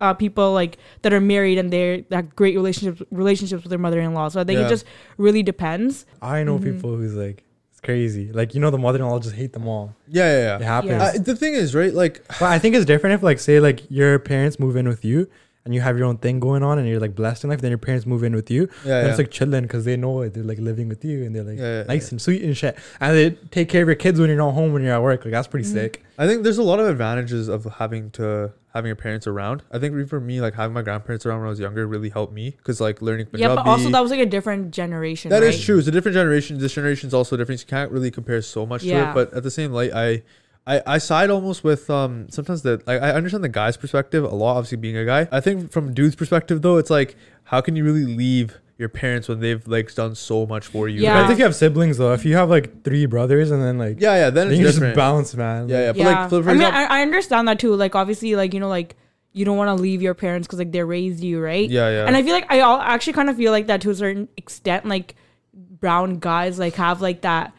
uh, 0.00 0.14
people 0.14 0.52
like 0.54 0.78
that 1.02 1.12
are 1.12 1.20
married 1.20 1.58
and 1.58 1.70
they're 1.70 2.00
that 2.08 2.16
have 2.16 2.36
great 2.36 2.54
relationships 2.56 3.02
relationships 3.10 3.62
with 3.62 3.70
their 3.70 3.78
mother-in-law. 3.78 4.28
So 4.30 4.40
I 4.40 4.44
think 4.44 4.58
Yeah. 4.60 4.66
it 4.66 4.70
just 4.70 4.84
really 5.18 5.42
depends. 5.42 6.06
I 6.22 6.42
know 6.44 6.58
Mm-hmm. 6.58 6.72
people 6.74 6.96
who's 6.96 7.14
like 7.14 7.44
it's 7.70 7.80
crazy. 7.80 8.32
Like 8.32 8.54
you 8.54 8.60
know, 8.60 8.70
the 8.70 8.78
mother-in-law 8.78 9.18
just 9.20 9.34
hate 9.34 9.52
them 9.52 9.68
all. 9.68 9.94
yeah, 10.08 10.30
yeah, 10.30 10.56
It 10.56 10.62
happens. 10.62 10.90
Yeah. 10.92 11.02
Uh, 11.02 11.18
the 11.18 11.36
thing 11.36 11.54
is, 11.54 11.74
right? 11.74 11.92
Like, 11.92 12.24
But 12.40 12.48
I 12.48 12.58
think 12.58 12.74
it's 12.76 12.86
different 12.86 13.14
if 13.14 13.22
like 13.22 13.38
say 13.38 13.60
like 13.60 13.82
your 13.90 14.18
parents 14.18 14.58
move 14.58 14.76
in 14.76 14.88
with 14.88 15.04
you 15.04 15.28
and 15.70 15.74
you 15.76 15.80
have 15.82 15.96
your 15.96 16.08
own 16.08 16.16
thing 16.18 16.40
going 16.40 16.64
on 16.64 16.80
and 16.80 16.88
you're 16.88 16.98
like 16.98 17.14
blessed 17.14 17.44
in 17.44 17.50
life. 17.50 17.60
Then 17.60 17.70
your 17.70 17.78
parents 17.78 18.04
move 18.06 18.24
in 18.24 18.34
with 18.34 18.50
you. 18.50 18.62
yeah, 18.84 18.96
and 18.96 19.04
yeah. 19.06 19.10
it's 19.10 19.18
like 19.18 19.30
chilling 19.30 19.62
because 19.62 19.84
they 19.84 19.96
know 19.96 20.22
it. 20.22 20.34
They're 20.34 20.42
like 20.42 20.58
living 20.58 20.88
with 20.88 21.04
you 21.04 21.22
and 21.24 21.32
they're 21.32 21.44
like 21.44 21.58
Yeah, 21.60 21.78
yeah, 21.78 21.82
nice 21.84 22.06
yeah. 22.08 22.14
and 22.14 22.20
sweet 22.22 22.42
and 22.42 22.56
shit. 22.56 22.76
And 22.98 23.16
they 23.16 23.30
take 23.52 23.68
care 23.68 23.82
of 23.82 23.88
your 23.88 23.94
kids 23.94 24.18
when 24.18 24.28
you're 24.30 24.36
not 24.36 24.50
home 24.50 24.72
when 24.72 24.82
you're 24.82 24.94
at 24.94 25.00
work. 25.00 25.24
Like 25.24 25.30
that's 25.30 25.46
pretty 25.46 25.68
Mhm. 25.68 25.72
sick. 25.72 26.04
I 26.18 26.26
think 26.26 26.42
there's 26.42 26.58
a 26.58 26.64
lot 26.64 26.80
of 26.80 26.88
advantages 26.88 27.46
of 27.46 27.64
having 27.78 28.10
to 28.18 28.50
having 28.74 28.88
your 28.88 28.96
parents 28.96 29.28
around. 29.28 29.62
I 29.70 29.78
think 29.78 30.08
for 30.08 30.18
me, 30.20 30.40
like 30.40 30.54
having 30.54 30.74
my 30.74 30.82
grandparents 30.82 31.24
around 31.24 31.38
when 31.38 31.46
I 31.46 31.50
was 31.50 31.60
younger 31.60 31.86
really 31.86 32.08
helped 32.10 32.32
me 32.32 32.50
because 32.56 32.80
like 32.80 33.00
learning 33.00 33.26
Punjabi. 33.26 33.48
Yeah, 33.50 33.54
but 33.54 33.66
also 33.70 33.90
that 33.90 34.00
was 34.00 34.10
like 34.10 34.20
a 34.20 34.26
different 34.26 34.72
generation. 34.72 35.30
That 35.30 35.44
is 35.44 35.54
right? 35.56 35.64
true. 35.64 35.78
It's 35.78 35.86
a 35.86 35.92
different 35.92 36.14
generation. 36.14 36.58
This 36.58 36.74
generation 36.74 37.06
is 37.06 37.14
also 37.14 37.36
different. 37.36 37.60
So 37.60 37.64
you 37.64 37.70
can't 37.70 37.92
really 37.92 38.10
compare 38.10 38.42
so 38.42 38.66
much 38.66 38.82
to 38.82 38.88
it. 38.88 39.14
But 39.14 39.32
at 39.34 39.44
the 39.44 39.50
same 39.50 39.70
light, 39.72 39.92
I, 39.94 40.22
I, 40.66 40.82
I 40.86 40.98
side 40.98 41.30
almost 41.30 41.64
with 41.64 41.88
um 41.90 42.28
sometimes 42.30 42.62
that 42.62 42.86
like 42.86 43.02
I 43.02 43.12
understand 43.12 43.42
the 43.42 43.48
guy's 43.48 43.76
perspective 43.76 44.24
a 44.24 44.34
lot. 44.34 44.56
Obviously, 44.56 44.78
being 44.78 44.96
a 44.96 45.04
guy, 45.04 45.26
I 45.32 45.40
think 45.40 45.72
from 45.72 45.94
dude's 45.94 46.16
perspective 46.16 46.62
though, 46.62 46.76
it's 46.76 46.90
like 46.90 47.16
how 47.44 47.60
can 47.60 47.76
you 47.76 47.84
really 47.84 48.04
leave 48.04 48.60
your 48.80 48.88
parents 48.88 49.28
when 49.28 49.40
they've 49.40 49.66
like 49.68 49.94
done 49.94 50.14
so 50.14 50.46
much 50.46 50.66
for 50.66 50.88
you? 50.88 51.02
Yeah. 51.02 51.22
I 51.22 51.26
think 51.26 51.38
you 51.38 51.44
have 51.44 51.54
siblings 51.54 51.98
though. 51.98 52.14
If 52.14 52.24
you 52.24 52.34
have 52.36 52.48
like 52.48 52.82
three 52.82 53.04
brothers 53.04 53.50
and 53.50 53.62
then 53.62 53.76
like 53.76 54.00
yeah, 54.00 54.14
yeah. 54.14 54.30
Then 54.30 54.48
then 54.48 54.48
it's 54.48 54.58
you 54.58 54.64
just 54.64 54.76
different. 54.76 54.96
bounce, 54.96 55.34
man. 55.34 55.68
Yeah, 55.68 55.80
yeah. 55.80 55.92
But 55.92 55.96
yeah, 55.98 56.08
like 56.08 56.30
for, 56.30 56.42
for 56.42 56.48
I 56.50 56.52
mean, 56.54 56.62
example, 56.62 56.80
I, 56.80 57.00
I 57.00 57.02
understand 57.02 57.48
that 57.48 57.58
too. 57.58 57.74
Like, 57.74 57.94
obviously, 57.94 58.36
like 58.36 58.54
you 58.54 58.60
know, 58.60 58.68
like 58.68 58.96
you 59.32 59.44
don't 59.44 59.58
want 59.58 59.76
to 59.76 59.82
leave 59.82 60.00
your 60.00 60.14
parents 60.14 60.46
because 60.46 60.58
like 60.58 60.72
they 60.72 60.82
raised 60.82 61.22
you, 61.22 61.40
right? 61.40 61.68
yeah, 61.68 61.90
yeah. 61.90 62.06
And 62.06 62.16
I 62.16 62.22
feel 62.22 62.32
like 62.32 62.50
I 62.50 62.60
al- 62.60 62.80
actually 62.80 63.12
kind 63.12 63.28
of 63.28 63.36
feel 63.36 63.52
like 63.52 63.66
that 63.66 63.82
to 63.82 63.90
a 63.90 63.94
certain 63.94 64.28
extent. 64.36 64.86
Like 64.86 65.14
brown 65.52 66.18
guys 66.18 66.58
like 66.58 66.74
have 66.76 67.02
like 67.02 67.20
that, 67.20 67.52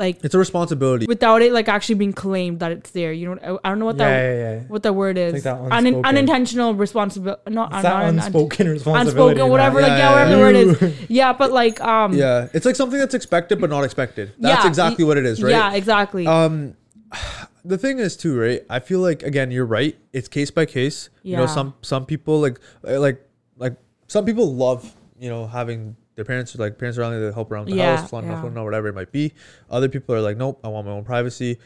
like 0.00 0.24
it's 0.24 0.34
a 0.34 0.38
responsibility. 0.38 1.06
without 1.06 1.42
it 1.42 1.52
like 1.52 1.68
actually 1.68 1.94
being 1.94 2.12
claimed 2.12 2.58
that 2.60 2.72
it's 2.72 2.90
there. 2.90 3.12
You 3.12 3.34
know, 3.34 3.60
I, 3.62 3.68
don't 3.68 3.78
know 3.78 3.84
what 3.84 3.98
yeah, 3.98 4.08
that 4.08 4.18
yeah, 4.18 4.52
yeah. 4.54 4.60
what 4.66 4.82
the 4.82 4.92
word 4.92 5.18
is. 5.18 5.34
Like 5.34 5.42
that 5.44 5.60
Un- 5.60 6.04
unintentional 6.04 6.74
responsibility. 6.74 7.42
Not, 7.50 7.66
It's 7.66 7.74
not 7.74 7.82
that 7.82 8.04
un- 8.06 8.18
unspoken 8.18 8.68
responsibility. 8.68 9.32
unspoken, 9.32 9.50
whatever. 9.50 9.82
Like 9.82 9.90
Yeah, 9.90 10.12
whatever 10.12 10.30
the 10.32 10.38
word 10.38 10.56
is. 10.56 11.10
Yeah, 11.10 11.32
but 11.34 11.52
like 11.52 11.80
um. 11.80 12.14
yeah, 12.14 12.48
it's 12.52 12.66
like 12.66 12.76
something 12.76 12.98
that's 12.98 13.14
expected 13.14 13.60
but 13.60 13.70
not 13.70 13.84
expected. 13.84 14.32
That's 14.38 14.64
exactly 14.64 15.04
what 15.04 15.18
it 15.18 15.26
is, 15.26 15.42
right? 15.42 15.50
Yeah, 15.50 15.74
exactly. 15.74 16.26
Um, 16.26 16.74
the 17.64 17.76
thing 17.76 17.98
is 17.98 18.16
too, 18.16 18.38
right? 18.38 18.62
I 18.70 18.80
feel 18.80 19.00
like 19.00 19.22
again, 19.22 19.50
you're 19.50 19.66
right. 19.66 19.96
It's 20.12 20.28
case 20.28 20.50
by 20.50 20.64
case. 20.66 21.10
You 21.22 21.36
know, 21.36 21.46
some 21.46 21.74
some 21.82 22.06
people 22.06 22.40
like 22.40 22.58
like 22.82 23.20
like 23.56 23.76
some 24.08 24.24
people 24.24 24.54
love 24.54 24.94
you 25.18 25.28
know 25.28 25.46
having 25.46 25.96
their 26.16 26.24
parents 26.24 26.54
like 26.56 26.78
parents 26.78 26.98
around 26.98 27.12
them 27.12 27.22
to 27.28 27.32
help 27.34 27.50
around 27.50 27.66
the 27.66 27.74
Yeah, 27.74 27.96
house, 27.96 28.10
fun, 28.10 28.24
yeah. 28.24 28.42
whatever 28.62 28.88
it 28.88 28.94
might 28.94 29.12
be. 29.12 29.32
Other 29.70 29.88
people 29.88 30.14
are 30.14 30.20
like, 30.20 30.36
nope, 30.36 30.60
I 30.64 30.68
want 30.68 30.86
my 30.86 30.92
own 30.92 31.04
privacy. 31.04 31.58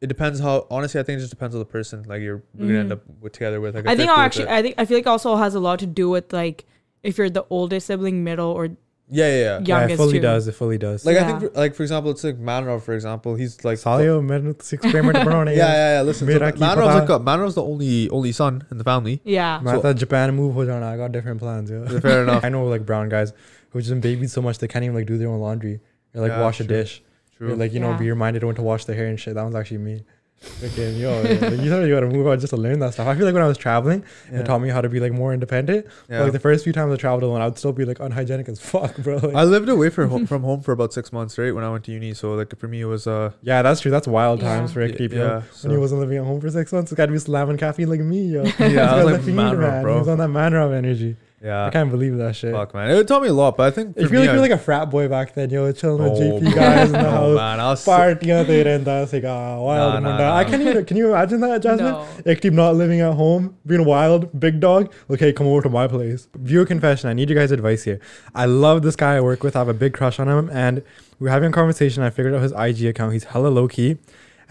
It 0.00 0.06
depends 0.08 0.40
how 0.40 0.66
honestly. 0.70 0.98
I 1.00 1.04
think 1.04 1.18
it 1.18 1.20
just 1.20 1.30
depends 1.30 1.54
on 1.54 1.60
the 1.60 1.64
person. 1.64 2.02
Like 2.04 2.22
you're 2.22 2.42
gonna 2.58 2.74
end 2.78 2.88
Mhm. 2.90 2.92
up 2.94 3.02
with 3.20 3.32
together 3.32 3.60
with. 3.60 3.74
Like, 3.74 3.86
I 3.86 3.94
think 3.96 4.10
actually, 4.10 4.48
I 4.48 4.62
think 4.62 4.74
I 4.78 4.84
feel 4.84 4.98
like 4.98 5.06
also 5.06 5.36
has 5.36 5.54
a 5.54 5.60
lot 5.60 5.78
to 5.80 5.86
do 5.86 6.08
with 6.10 6.32
like 6.32 6.64
if 7.02 7.18
you're 7.18 7.30
the 7.30 7.44
oldest 7.50 7.86
sibling, 7.86 8.24
middle, 8.24 8.50
or 8.50 8.70
yeah, 9.08 9.26
yeah, 9.26 9.34
yeah. 9.34 9.42
Yeah, 9.42 9.56
it 9.58 9.68
youngest 9.68 9.96
fully 9.98 10.12
too. 10.14 10.20
does. 10.20 10.48
It 10.48 10.52
fully 10.52 10.78
does. 10.78 11.04
Like 11.04 11.16
I 11.16 11.20
Yeah. 11.20 11.38
think, 11.38 11.52
for, 11.52 11.58
like 11.60 11.74
for 11.74 11.82
example, 11.82 12.10
it's 12.12 12.24
like 12.24 12.38
Manor, 12.38 12.78
for 12.80 12.94
example. 12.94 13.34
He's 13.34 13.62
like 13.64 13.78
Salio 13.78 14.24
minute 14.24 14.62
six 14.62 14.82
payment 14.90 15.16
Yeah, 15.24 15.52
yeah, 15.54 15.92
yeah. 15.96 16.02
Listen, 16.02 16.26
so 16.28 16.32
Mera 16.38 16.52
ki 16.52 16.60
Manorov's 16.60 16.86
pata. 16.86 16.98
like 17.00 17.08
a, 17.10 17.18
Manorov's 17.22 17.54
the 17.56 17.62
only 17.62 18.08
only 18.10 18.32
son 18.32 18.64
in 18.70 18.78
the 18.78 18.84
family. 18.84 19.20
Yeah. 19.24 19.60
Man, 19.62 19.76
I 19.76 19.80
thought 19.80 19.96
Japan 19.96 20.34
move 20.34 20.54
ho 20.54 20.64
jana. 20.64 20.86
I 20.86 20.96
got 20.96 21.12
different 21.12 21.40
plans. 21.40 21.70
Yeah. 21.70 21.86
Fair 22.00 22.22
enough. 22.22 22.44
I 22.46 22.48
know 22.48 22.64
like 22.66 22.86
brown 22.86 23.08
guys 23.08 23.32
who 23.70 23.80
just 23.80 23.90
been 23.90 24.00
babied 24.00 24.30
so 24.30 24.40
much 24.42 24.58
they 24.58 24.68
can't 24.68 24.84
even 24.84 24.94
like 24.94 25.06
do 25.06 25.18
their 25.18 25.28
own 25.28 25.40
laundry 25.40 25.80
or 26.14 26.20
like 26.22 26.30
Yeah, 26.30 26.40
wash 26.40 26.60
a 26.60 26.64
true. 26.64 26.76
dish. 26.76 27.02
Or, 27.40 27.48
True. 27.48 27.56
like 27.56 27.72
you 27.72 27.80
know, 27.80 27.90
Yeah. 27.90 27.98
be 27.98 28.08
reminded 28.10 28.44
when 28.44 28.54
to 28.54 28.62
wash 28.62 28.84
their 28.84 28.94
hair 28.96 29.06
and 29.08 29.18
shit. 29.18 29.34
That 29.34 29.44
was 29.44 29.54
actually 29.54 29.78
me. 29.78 30.04
Freaking 30.42 30.98
yo, 30.98 31.22
like, 31.22 31.30
you 31.60 31.70
thought 31.70 31.82
you 31.82 31.94
gotta 31.94 32.08
move 32.08 32.26
out 32.26 32.40
just 32.40 32.50
to 32.50 32.56
learn 32.56 32.80
that 32.80 32.94
stuff. 32.94 33.06
I 33.06 33.14
feel 33.14 33.24
like 33.26 33.34
when 33.34 33.42
I 33.42 33.46
was 33.46 33.56
traveling, 33.58 34.04
yeah. 34.30 34.40
it 34.40 34.46
taught 34.46 34.60
me 34.60 34.68
how 34.70 34.80
to 34.80 34.88
be 34.88 34.98
like 34.98 35.12
more 35.12 35.32
independent. 35.32 35.86
But, 36.08 36.20
like 36.22 36.32
the 36.32 36.40
first 36.40 36.64
few 36.64 36.72
times 36.72 36.92
I 36.92 36.96
traveled 36.96 37.22
alone, 37.22 37.40
I 37.40 37.44
would 37.46 37.58
still 37.58 37.72
be 37.72 37.84
like 37.84 38.00
unhygienic 38.00 38.48
as 38.48 38.60
fuck, 38.72 38.96
bro. 38.98 39.16
Like, 39.16 39.34
I 39.34 39.44
lived 39.44 39.68
away 39.68 39.88
from 39.90 40.10
home, 40.10 40.26
from 40.26 40.42
home 40.42 40.60
for 40.60 40.72
about 40.72 40.92
six 40.92 41.12
months, 41.12 41.38
right? 41.38 41.54
When 41.54 41.62
I 41.64 41.70
went 41.70 41.84
to 41.84 41.92
uni, 41.92 42.12
so 42.14 42.34
like 42.34 42.56
for 42.58 42.66
me, 42.68 42.80
it 42.80 42.86
was 42.86 43.06
uh, 43.06 43.32
yeah, 43.42 43.62
that's 43.62 43.80
true. 43.80 43.90
That's 43.90 44.08
wild 44.08 44.40
Yeah. 44.42 44.56
times 44.56 44.72
for 44.72 44.82
a 44.82 44.92
creep, 44.92 45.12
yo. 45.12 45.18
yeah. 45.24 45.42
When 45.62 45.70
he 45.72 45.78
wasn't 45.78 46.00
living 46.00 46.18
at 46.18 46.24
home 46.24 46.40
for 46.40 46.50
six 46.50 46.72
months, 46.72 46.90
he 46.90 46.96
got 46.96 47.06
to 47.06 47.12
be 47.12 47.18
slamming 47.18 47.56
caffeine 47.56 47.88
like 47.88 48.00
me, 48.00 48.22
yo. 48.26 48.42
This 48.42 48.72
yeah, 48.72 48.92
I 48.92 49.04
was 49.04 49.12
guy's 49.16 49.26
like, 49.26 49.34
man, 49.34 49.60
man. 49.60 49.82
bro. 49.82 49.94
He 49.94 49.98
was 50.00 50.08
on 50.08 50.18
that 50.18 50.28
man 50.28 50.54
of 50.54 50.72
energy. 50.72 51.16
I 51.44 51.70
can't 51.70 51.90
believe 51.90 52.16
that 52.18 52.36
shit. 52.36 52.52
fuck, 52.52 52.72
man. 52.72 52.90
It 52.90 53.08
taught 53.08 53.20
me 53.22 53.28
a 53.28 53.32
lot, 53.32 53.56
but 53.56 53.64
I 53.64 53.70
think 53.74 53.96
If 53.96 54.02
You 54.02 54.08
for 54.08 54.10
feel 54.14 54.20
me, 54.20 54.26
like 54.28 54.34
you're 54.34 54.42
like 54.42 54.50
a 54.52 54.58
frat 54.58 54.90
boy 54.90 55.08
back 55.08 55.34
then, 55.34 55.50
yo, 55.50 55.72
chilling 55.72 56.02
with 56.02 56.12
Oh, 56.12 56.38
JP 56.40 56.54
guys 56.54 56.86
in 56.86 56.92
the 56.92 56.98
oh, 57.08 57.10
house. 57.10 57.36
man, 57.36 57.60
I 57.60 57.70
was 57.70 57.80
so- 57.82 57.90
Partiyan 57.92 58.46
te 58.46 58.62
rehta 58.64 59.08
se 59.08 59.20
ka 59.22 59.28
ah, 59.28 59.60
wild 59.60 60.02
Nah, 60.04 60.10
nah, 60.10 60.18
nah. 60.18 60.36
I 60.36 60.44
can't 60.44 60.62
even. 60.62 60.84
Can 60.84 60.96
you 60.96 61.08
imagine 61.08 61.40
that, 61.40 61.60
Jasmine? 61.62 61.92
No. 61.92 62.06
Like, 62.24 62.40
keep 62.40 62.52
not 62.52 62.76
living 62.76 63.00
at 63.00 63.14
home, 63.14 63.56
being 63.66 63.84
wild, 63.84 64.38
big 64.38 64.60
dog. 64.60 64.92
Okay, 65.10 65.32
come 65.32 65.48
over 65.48 65.62
to 65.62 65.68
my 65.68 65.88
place. 65.88 66.28
Viewer 66.36 66.64
confession. 66.64 67.10
I 67.10 67.12
need 67.12 67.28
you 67.28 67.34
guys' 67.34 67.50
advice 67.50 67.82
here. 67.82 67.98
I 68.34 68.44
love 68.46 68.82
this 68.82 68.94
guy 68.94 69.16
I 69.16 69.20
work 69.20 69.42
with. 69.42 69.56
I 69.56 69.60
have 69.60 69.68
a 69.68 69.74
big 69.74 69.94
crush 69.94 70.20
on 70.20 70.28
him, 70.28 70.48
and 70.52 70.82
we 71.18 71.28
are 71.28 71.32
having 71.32 71.48
a 71.50 71.52
conversation. 71.52 72.02
I 72.04 72.10
figured 72.10 72.34
out 72.34 72.42
his 72.42 72.52
IG 72.52 72.84
account. 72.86 73.14
He's 73.14 73.24
hella 73.24 73.48
low 73.48 73.66
key. 73.66 73.98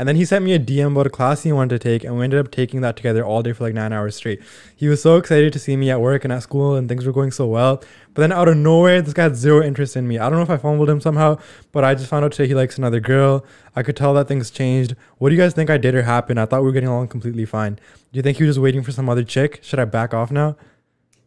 And 0.01 0.08
then 0.08 0.15
he 0.15 0.25
sent 0.25 0.43
me 0.43 0.55
a 0.55 0.60
DM 0.60 0.93
about 0.93 1.05
a 1.05 1.12
class 1.12 1.43
he 1.43 1.51
wanted 1.51 1.79
to 1.79 1.88
take, 1.88 2.03
and 2.03 2.17
we 2.17 2.24
ended 2.24 2.39
up 2.39 2.50
taking 2.50 2.81
that 2.81 2.96
together 2.96 3.24
all 3.24 3.43
day 3.43 3.53
for 3.53 3.65
like 3.65 3.75
nine 3.75 3.93
hours 3.93 4.15
straight. 4.15 4.41
He 4.75 4.88
was 4.88 5.00
so 5.00 5.17
excited 5.17 5.53
to 5.53 5.60
see 5.60 5.77
me 5.77 5.91
at 5.91 6.01
work 6.01 6.24
and 6.24 6.34
at 6.34 6.41
school, 6.41 6.74
and 6.74 6.89
things 6.89 7.05
were 7.05 7.12
going 7.12 7.29
so 7.29 7.46
well. 7.46 7.84
But 8.15 8.24
then 8.24 8.31
out 8.31 8.48
of 8.48 8.58
nowhere, 8.58 9.03
this 9.03 9.13
guy 9.13 9.22
had 9.22 9.36
zero 9.36 9.63
interest 9.63 9.96
in 9.96 10.08
me. 10.08 10.17
I 10.17 10.27
don't 10.27 10.39
know 10.39 10.41
if 10.41 10.50
I 10.50 10.58
fumbled 10.58 10.89
him 10.89 11.01
somehow, 11.01 11.38
but 11.72 11.84
I 11.84 11.93
just 11.93 12.08
found 12.10 12.25
out 12.25 12.31
today 12.31 12.48
he 12.48 12.55
likes 12.55 12.79
another 12.79 13.00
girl. 13.00 13.46
I 13.75 13.84
could 13.84 13.96
tell 13.96 14.15
that 14.15 14.27
things 14.27 14.50
changed. 14.50 14.96
What 15.20 15.29
do 15.29 15.36
you 15.36 15.39
guys 15.39 15.53
think 15.53 15.70
I 15.70 15.77
did 15.77 15.93
or 15.93 16.01
happened? 16.01 16.39
I 16.39 16.48
thought 16.48 16.62
we 16.62 16.65
were 16.65 16.74
getting 16.74 16.89
along 16.89 17.10
completely 17.10 17.46
fine. 17.46 17.75
Do 17.75 18.17
you 18.17 18.24
think 18.24 18.38
he 18.39 18.43
was 18.43 18.55
just 18.55 18.63
waiting 18.63 18.81
for 18.81 18.91
some 18.91 19.08
other 19.08 19.24
chick? 19.24 19.60
Should 19.62 19.77
I 19.77 19.86
back 19.86 20.15
off 20.15 20.31
now? 20.31 20.58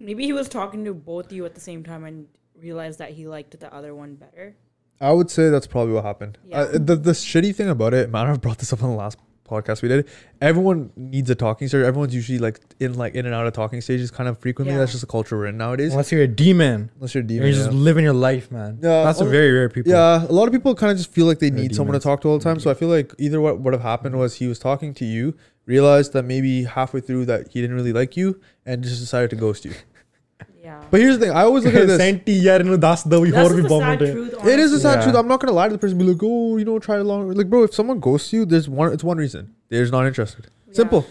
Maybe 0.00 0.24
he 0.24 0.32
was 0.32 0.48
talking 0.48 0.84
to 0.86 0.94
both 0.94 1.26
of 1.26 1.32
you 1.32 1.44
at 1.44 1.54
the 1.54 1.60
same 1.60 1.84
time 1.84 2.02
and 2.02 2.26
realized 2.60 2.98
that 2.98 3.12
he 3.12 3.28
liked 3.28 3.56
the 3.60 3.72
other 3.72 3.94
one 3.94 4.16
better. 4.16 4.56
I 5.00 5.12
would 5.12 5.30
say 5.30 5.50
that's 5.50 5.66
probably 5.66 5.94
what 5.94 6.04
happened. 6.04 6.38
Yeah. 6.46 6.60
Uh, 6.60 6.72
the 6.72 6.96
the 6.96 7.12
shitty 7.12 7.54
thing 7.54 7.68
about 7.68 7.94
it, 7.94 8.10
man, 8.10 8.26
I 8.26 8.36
brought 8.36 8.58
this 8.58 8.72
up 8.72 8.82
on 8.82 8.90
the 8.90 8.96
last 8.96 9.18
podcast 9.48 9.82
we 9.82 9.88
did. 9.90 10.08
Everyone 10.40 10.90
needs 10.96 11.28
a 11.28 11.34
talking 11.34 11.68
stage. 11.68 11.82
Everyone's 11.84 12.14
usually 12.14 12.38
like 12.38 12.60
in 12.80 12.94
like 12.94 13.14
in 13.14 13.26
and 13.26 13.34
out 13.34 13.46
of 13.46 13.52
talking 13.52 13.80
stages, 13.82 14.10
kind 14.10 14.28
of 14.28 14.38
frequently. 14.38 14.72
Yeah. 14.72 14.80
That's 14.80 14.92
just 14.92 15.04
a 15.04 15.06
culture 15.06 15.36
we're 15.36 15.46
in 15.46 15.58
nowadays. 15.58 15.92
Unless 15.92 16.12
you're 16.12 16.22
a 16.22 16.28
demon. 16.28 16.90
Unless 16.96 17.14
you're 17.14 17.22
a 17.22 17.24
Or 17.24 17.28
demon. 17.28 17.46
you're 17.48 17.54
just 17.56 17.70
yeah. 17.70 17.76
living 17.76 18.04
your 18.04 18.14
life, 18.14 18.50
man. 18.50 18.78
Yeah, 18.82 19.04
That's 19.04 19.20
a 19.20 19.26
very 19.26 19.52
rare 19.52 19.68
people. 19.68 19.92
Yeah, 19.92 20.24
a 20.24 20.32
lot 20.32 20.46
of 20.46 20.52
people 20.52 20.74
kind 20.74 20.90
of 20.92 20.96
just 20.96 21.12
feel 21.12 21.26
like 21.26 21.40
they 21.40 21.50
They're 21.50 21.60
need 21.60 21.74
someone 21.74 21.94
to 21.94 22.00
talk 22.00 22.22
to 22.22 22.28
all 22.28 22.38
the 22.38 22.44
time. 22.44 22.58
So 22.58 22.70
I 22.70 22.74
feel 22.74 22.88
like 22.88 23.12
either 23.18 23.40
what 23.40 23.60
would 23.60 23.74
have 23.74 23.82
happened 23.82 24.16
was 24.16 24.36
he 24.36 24.46
was 24.46 24.58
talking 24.58 24.94
to 24.94 25.04
you, 25.04 25.36
realized 25.66 26.14
that 26.14 26.22
maybe 26.24 26.64
halfway 26.64 27.00
through 27.00 27.26
that 27.26 27.48
he 27.52 27.60
didn't 27.60 27.76
really 27.76 27.92
like 27.92 28.16
you, 28.16 28.40
and 28.64 28.82
just 28.82 29.00
decided 29.00 29.28
to 29.30 29.36
ghost 29.36 29.64
you. 29.66 29.72
Yeah. 30.64 30.82
But 30.90 31.00
here's 31.00 31.18
the 31.18 31.26
thing. 31.26 31.36
I 31.36 31.42
always 31.42 31.64
look 31.64 31.74
at 31.74 31.86
this. 31.92 31.98
Senti 31.98 32.34
yaar 32.44 32.64
nu 32.68 32.76
that's 32.84 33.02
the 33.14 33.20
we 33.24 33.30
hor 33.30 33.50
bhi 33.56 33.68
bomb 33.72 34.48
It 34.54 34.62
is 34.64 34.72
a 34.72 34.80
sad 34.80 34.96
yeah. 34.96 35.02
truth. 35.04 35.16
I'm 35.22 35.28
not 35.28 35.40
gonna 35.40 35.52
lie 35.58 35.68
to 35.68 35.74
the 35.74 35.82
person. 35.84 35.98
Be 35.98 36.08
like, 36.12 36.22
oh, 36.22 36.56
you 36.62 36.64
know, 36.70 36.78
try 36.88 36.96
long. 37.10 37.28
Like, 37.42 37.50
bro, 37.50 37.62
if 37.64 37.74
someone 37.74 38.00
ghosts 38.08 38.32
you, 38.32 38.46
there's 38.54 38.68
one. 38.80 38.92
It's 38.98 39.04
one 39.12 39.18
reason. 39.26 39.54
They're 39.68 39.86
not 39.98 40.06
interested. 40.06 40.48
Yeah. 40.68 40.74
Simple. 40.82 41.06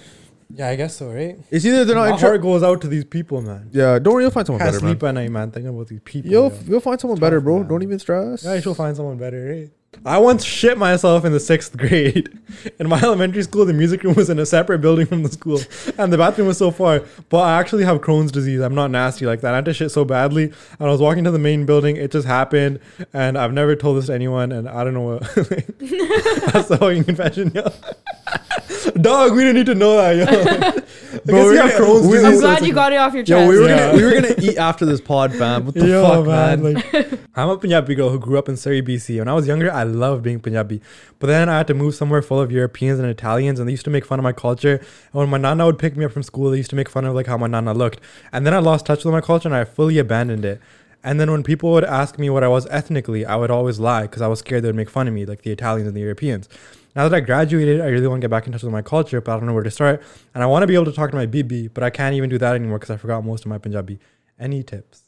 Yeah, 0.55 0.67
I 0.69 0.75
guess 0.75 0.97
so, 0.97 1.11
right? 1.11 1.37
It's 1.49 1.65
either 1.65 1.83
they're 1.85 1.95
not. 1.95 2.09
My 2.09 2.15
inter- 2.15 2.27
heart 2.27 2.41
goes 2.41 2.63
out 2.63 2.81
to 2.81 2.87
these 2.87 3.05
people, 3.05 3.41
man. 3.41 3.69
Yeah, 3.71 3.99
don't 3.99 4.13
worry, 4.15 4.23
you'll 4.23 4.31
find 4.31 4.45
someone 4.45 4.59
Can't 4.59 4.73
better, 4.73 4.79
sleep 4.87 5.01
man. 5.01 5.17
at 5.17 5.21
night, 5.21 5.31
man. 5.37 5.51
Thinking 5.51 5.69
about 5.75 5.87
these 5.87 6.01
people. 6.03 6.31
You'll 6.31 6.49
yo. 6.51 6.59
you'll 6.67 6.79
find 6.89 6.99
someone 6.99 7.19
better, 7.19 7.39
bro. 7.41 7.59
Man. 7.59 7.67
Don't 7.67 7.81
even 7.83 7.99
stress. 7.99 8.43
Yeah, 8.43 8.55
you'll 8.55 8.75
find 8.75 8.95
someone 8.95 9.17
better, 9.17 9.41
right? 9.51 9.71
I 10.05 10.17
once 10.17 10.43
shit 10.43 10.77
myself 10.77 11.23
in 11.25 11.31
the 11.31 11.39
sixth 11.39 11.77
grade. 11.77 12.29
In 12.79 12.87
my 12.87 13.01
elementary 13.01 13.41
school, 13.43 13.65
the 13.65 13.73
music 13.73 14.03
room 14.03 14.13
was 14.13 14.29
in 14.29 14.37
a 14.37 14.45
separate 14.45 14.79
building 14.79 15.05
from 15.07 15.23
the 15.23 15.29
school, 15.31 15.59
and 15.97 16.13
the 16.13 16.17
bathroom 16.17 16.47
was 16.47 16.57
so 16.57 16.69
far. 16.71 17.01
But 17.29 17.39
I 17.39 17.59
actually 17.59 17.83
have 17.83 17.99
Crohn's 18.01 18.31
disease. 18.31 18.59
I'm 18.61 18.75
not 18.75 18.91
nasty 18.91 19.25
like 19.25 19.41
that. 19.41 19.53
I 19.53 19.55
had 19.57 19.65
to 19.65 19.73
shit 19.73 19.91
so 19.91 20.05
badly, 20.05 20.43
and 20.45 20.53
I 20.79 20.85
was 20.85 21.01
walking 21.01 21.23
to 21.23 21.31
the 21.31 21.39
main 21.39 21.65
building. 21.65 21.95
It 21.97 22.11
just 22.11 22.27
happened, 22.27 22.79
and 23.11 23.37
I've 23.37 23.53
never 23.53 23.75
told 23.75 23.97
this 23.97 24.05
to 24.05 24.13
anyone. 24.13 24.51
And 24.51 24.69
I 24.69 24.83
don't 24.83 24.93
know 24.93 25.01
what. 25.01 25.21
that's 25.33 26.67
the 26.67 26.77
fucking 26.79 27.05
confession, 27.05 27.51
yo. 27.55 27.63
Dog, 29.01 29.31
we 29.33 29.39
didn't 29.39 29.55
need 29.55 29.65
to 29.65 29.75
know 29.75 29.97
that, 29.97 30.15
yo. 30.15 30.81
I 31.13 31.17
Bro, 31.25 31.35
guess 31.35 31.45
we're 31.45 31.53
you 31.53 31.59
have 31.61 31.71
gonna- 31.71 31.85
Crohn's 31.85 32.07
we- 32.07 32.13
disease. 32.13 32.25
I'm 32.25 32.39
glad 32.39 32.51
it's 32.59 32.61
you 32.61 32.67
like- 32.67 32.75
got 32.75 32.93
it 32.93 32.95
off 32.97 33.13
your 33.13 33.23
chest. 33.23 33.29
Yo, 33.41 33.47
we 33.47 33.59
were 33.59 33.67
Yeah. 33.67 33.77
gonna 33.91 33.97
we 33.97 34.03
were 34.03 34.11
gonna 34.21 34.35
eat 34.39 34.57
after 34.57 34.85
this 34.85 35.01
pod, 35.01 35.33
fam. 35.33 35.65
What 35.65 35.75
the 35.75 35.87
Yo, 35.87 36.03
fuck, 36.05 36.25
man? 36.27 36.73
Like, 36.73 37.19
I'm 37.35 37.49
a 37.49 37.57
Punjabi 37.57 37.95
girl 37.95 38.09
who 38.09 38.19
grew 38.19 38.37
up 38.37 38.47
in 38.49 38.57
Surrey, 38.57 38.81
BC. 38.81 39.19
When 39.19 39.27
I 39.27 39.33
was 39.33 39.47
younger, 39.47 39.71
I 39.71 39.82
loved 39.83 40.23
being 40.23 40.39
Punjabi. 40.39 40.81
But 41.19 41.27
then 41.27 41.49
I 41.49 41.57
had 41.57 41.67
to 41.67 41.73
move 41.73 41.95
somewhere 41.95 42.21
full 42.21 42.39
of 42.39 42.51
Europeans 42.51 42.99
and 42.99 43.07
Italians, 43.07 43.59
and 43.59 43.67
they 43.67 43.73
used 43.73 43.85
to 43.85 43.91
make 43.91 44.05
fun 44.05 44.19
of 44.19 44.23
my 44.23 44.33
culture. 44.33 44.77
And 44.77 45.13
when 45.13 45.29
my 45.29 45.37
nana 45.37 45.65
would 45.65 45.79
pick 45.79 45.95
me 45.95 46.05
up 46.05 46.11
from 46.11 46.23
school, 46.23 46.51
they 46.51 46.57
used 46.57 46.69
to 46.71 46.75
make 46.75 46.89
fun 46.89 47.05
of 47.05 47.15
like 47.15 47.27
how 47.27 47.37
my 47.37 47.47
nana 47.47 47.73
looked. 47.73 47.99
And 48.31 48.45
then 48.45 48.53
I 48.53 48.59
lost 48.59 48.85
touch 48.85 49.05
with 49.05 49.13
my 49.13 49.21
culture, 49.21 49.47
and 49.47 49.55
I 49.55 49.63
fully 49.63 49.97
abandoned 49.99 50.45
it. 50.45 50.61
And 51.03 51.19
then 51.19 51.29
when 51.31 51.43
people 51.43 51.71
would 51.73 51.83
ask 51.83 52.17
me 52.17 52.29
what 52.29 52.43
I 52.43 52.47
was 52.47 52.65
ethnically, 52.67 53.25
I 53.25 53.35
would 53.35 53.51
always 53.51 53.77
lie 53.77 54.03
because 54.03 54.21
I 54.21 54.27
was 54.27 54.39
scared 54.39 54.63
they 54.63 54.69
would 54.69 54.75
make 54.75 54.89
fun 54.89 55.07
of 55.07 55.13
me, 55.13 55.25
like 55.25 55.41
the 55.41 55.51
Italians 55.51 55.87
and 55.87 55.97
the 55.97 56.01
Europeans. 56.01 56.47
Now 56.95 57.09
that 57.09 57.15
I 57.15 57.19
graduated, 57.19 57.81
I 57.81 57.87
really 57.87 58.07
want 58.07 58.21
to 58.21 58.25
get 58.25 58.31
back 58.31 58.45
in 58.45 58.53
touch 58.53 58.63
with 58.63 58.71
my 58.71 58.81
culture, 58.81 59.19
but 59.19 59.33
I 59.33 59.37
don't 59.37 59.47
know 59.47 59.53
where 59.53 59.63
to 59.63 59.71
start. 59.71 60.01
And 60.33 60.43
I 60.43 60.45
want 60.45 60.63
to 60.63 60.67
be 60.67 60.75
able 60.75 60.85
to 60.85 60.93
talk 60.93 61.09
to 61.09 61.17
my 61.17 61.25
bibi, 61.25 61.67
but 61.67 61.83
I 61.83 61.89
can't 61.89 62.15
even 62.15 62.29
do 62.29 62.37
that 62.37 62.55
anymore 62.55 62.79
because 62.79 62.91
I 62.91 62.97
forgot 62.97 63.25
most 63.25 63.43
of 63.43 63.47
my 63.47 63.57
Punjabi. 63.57 63.99
Any 64.39 64.63
tips? 64.63 65.02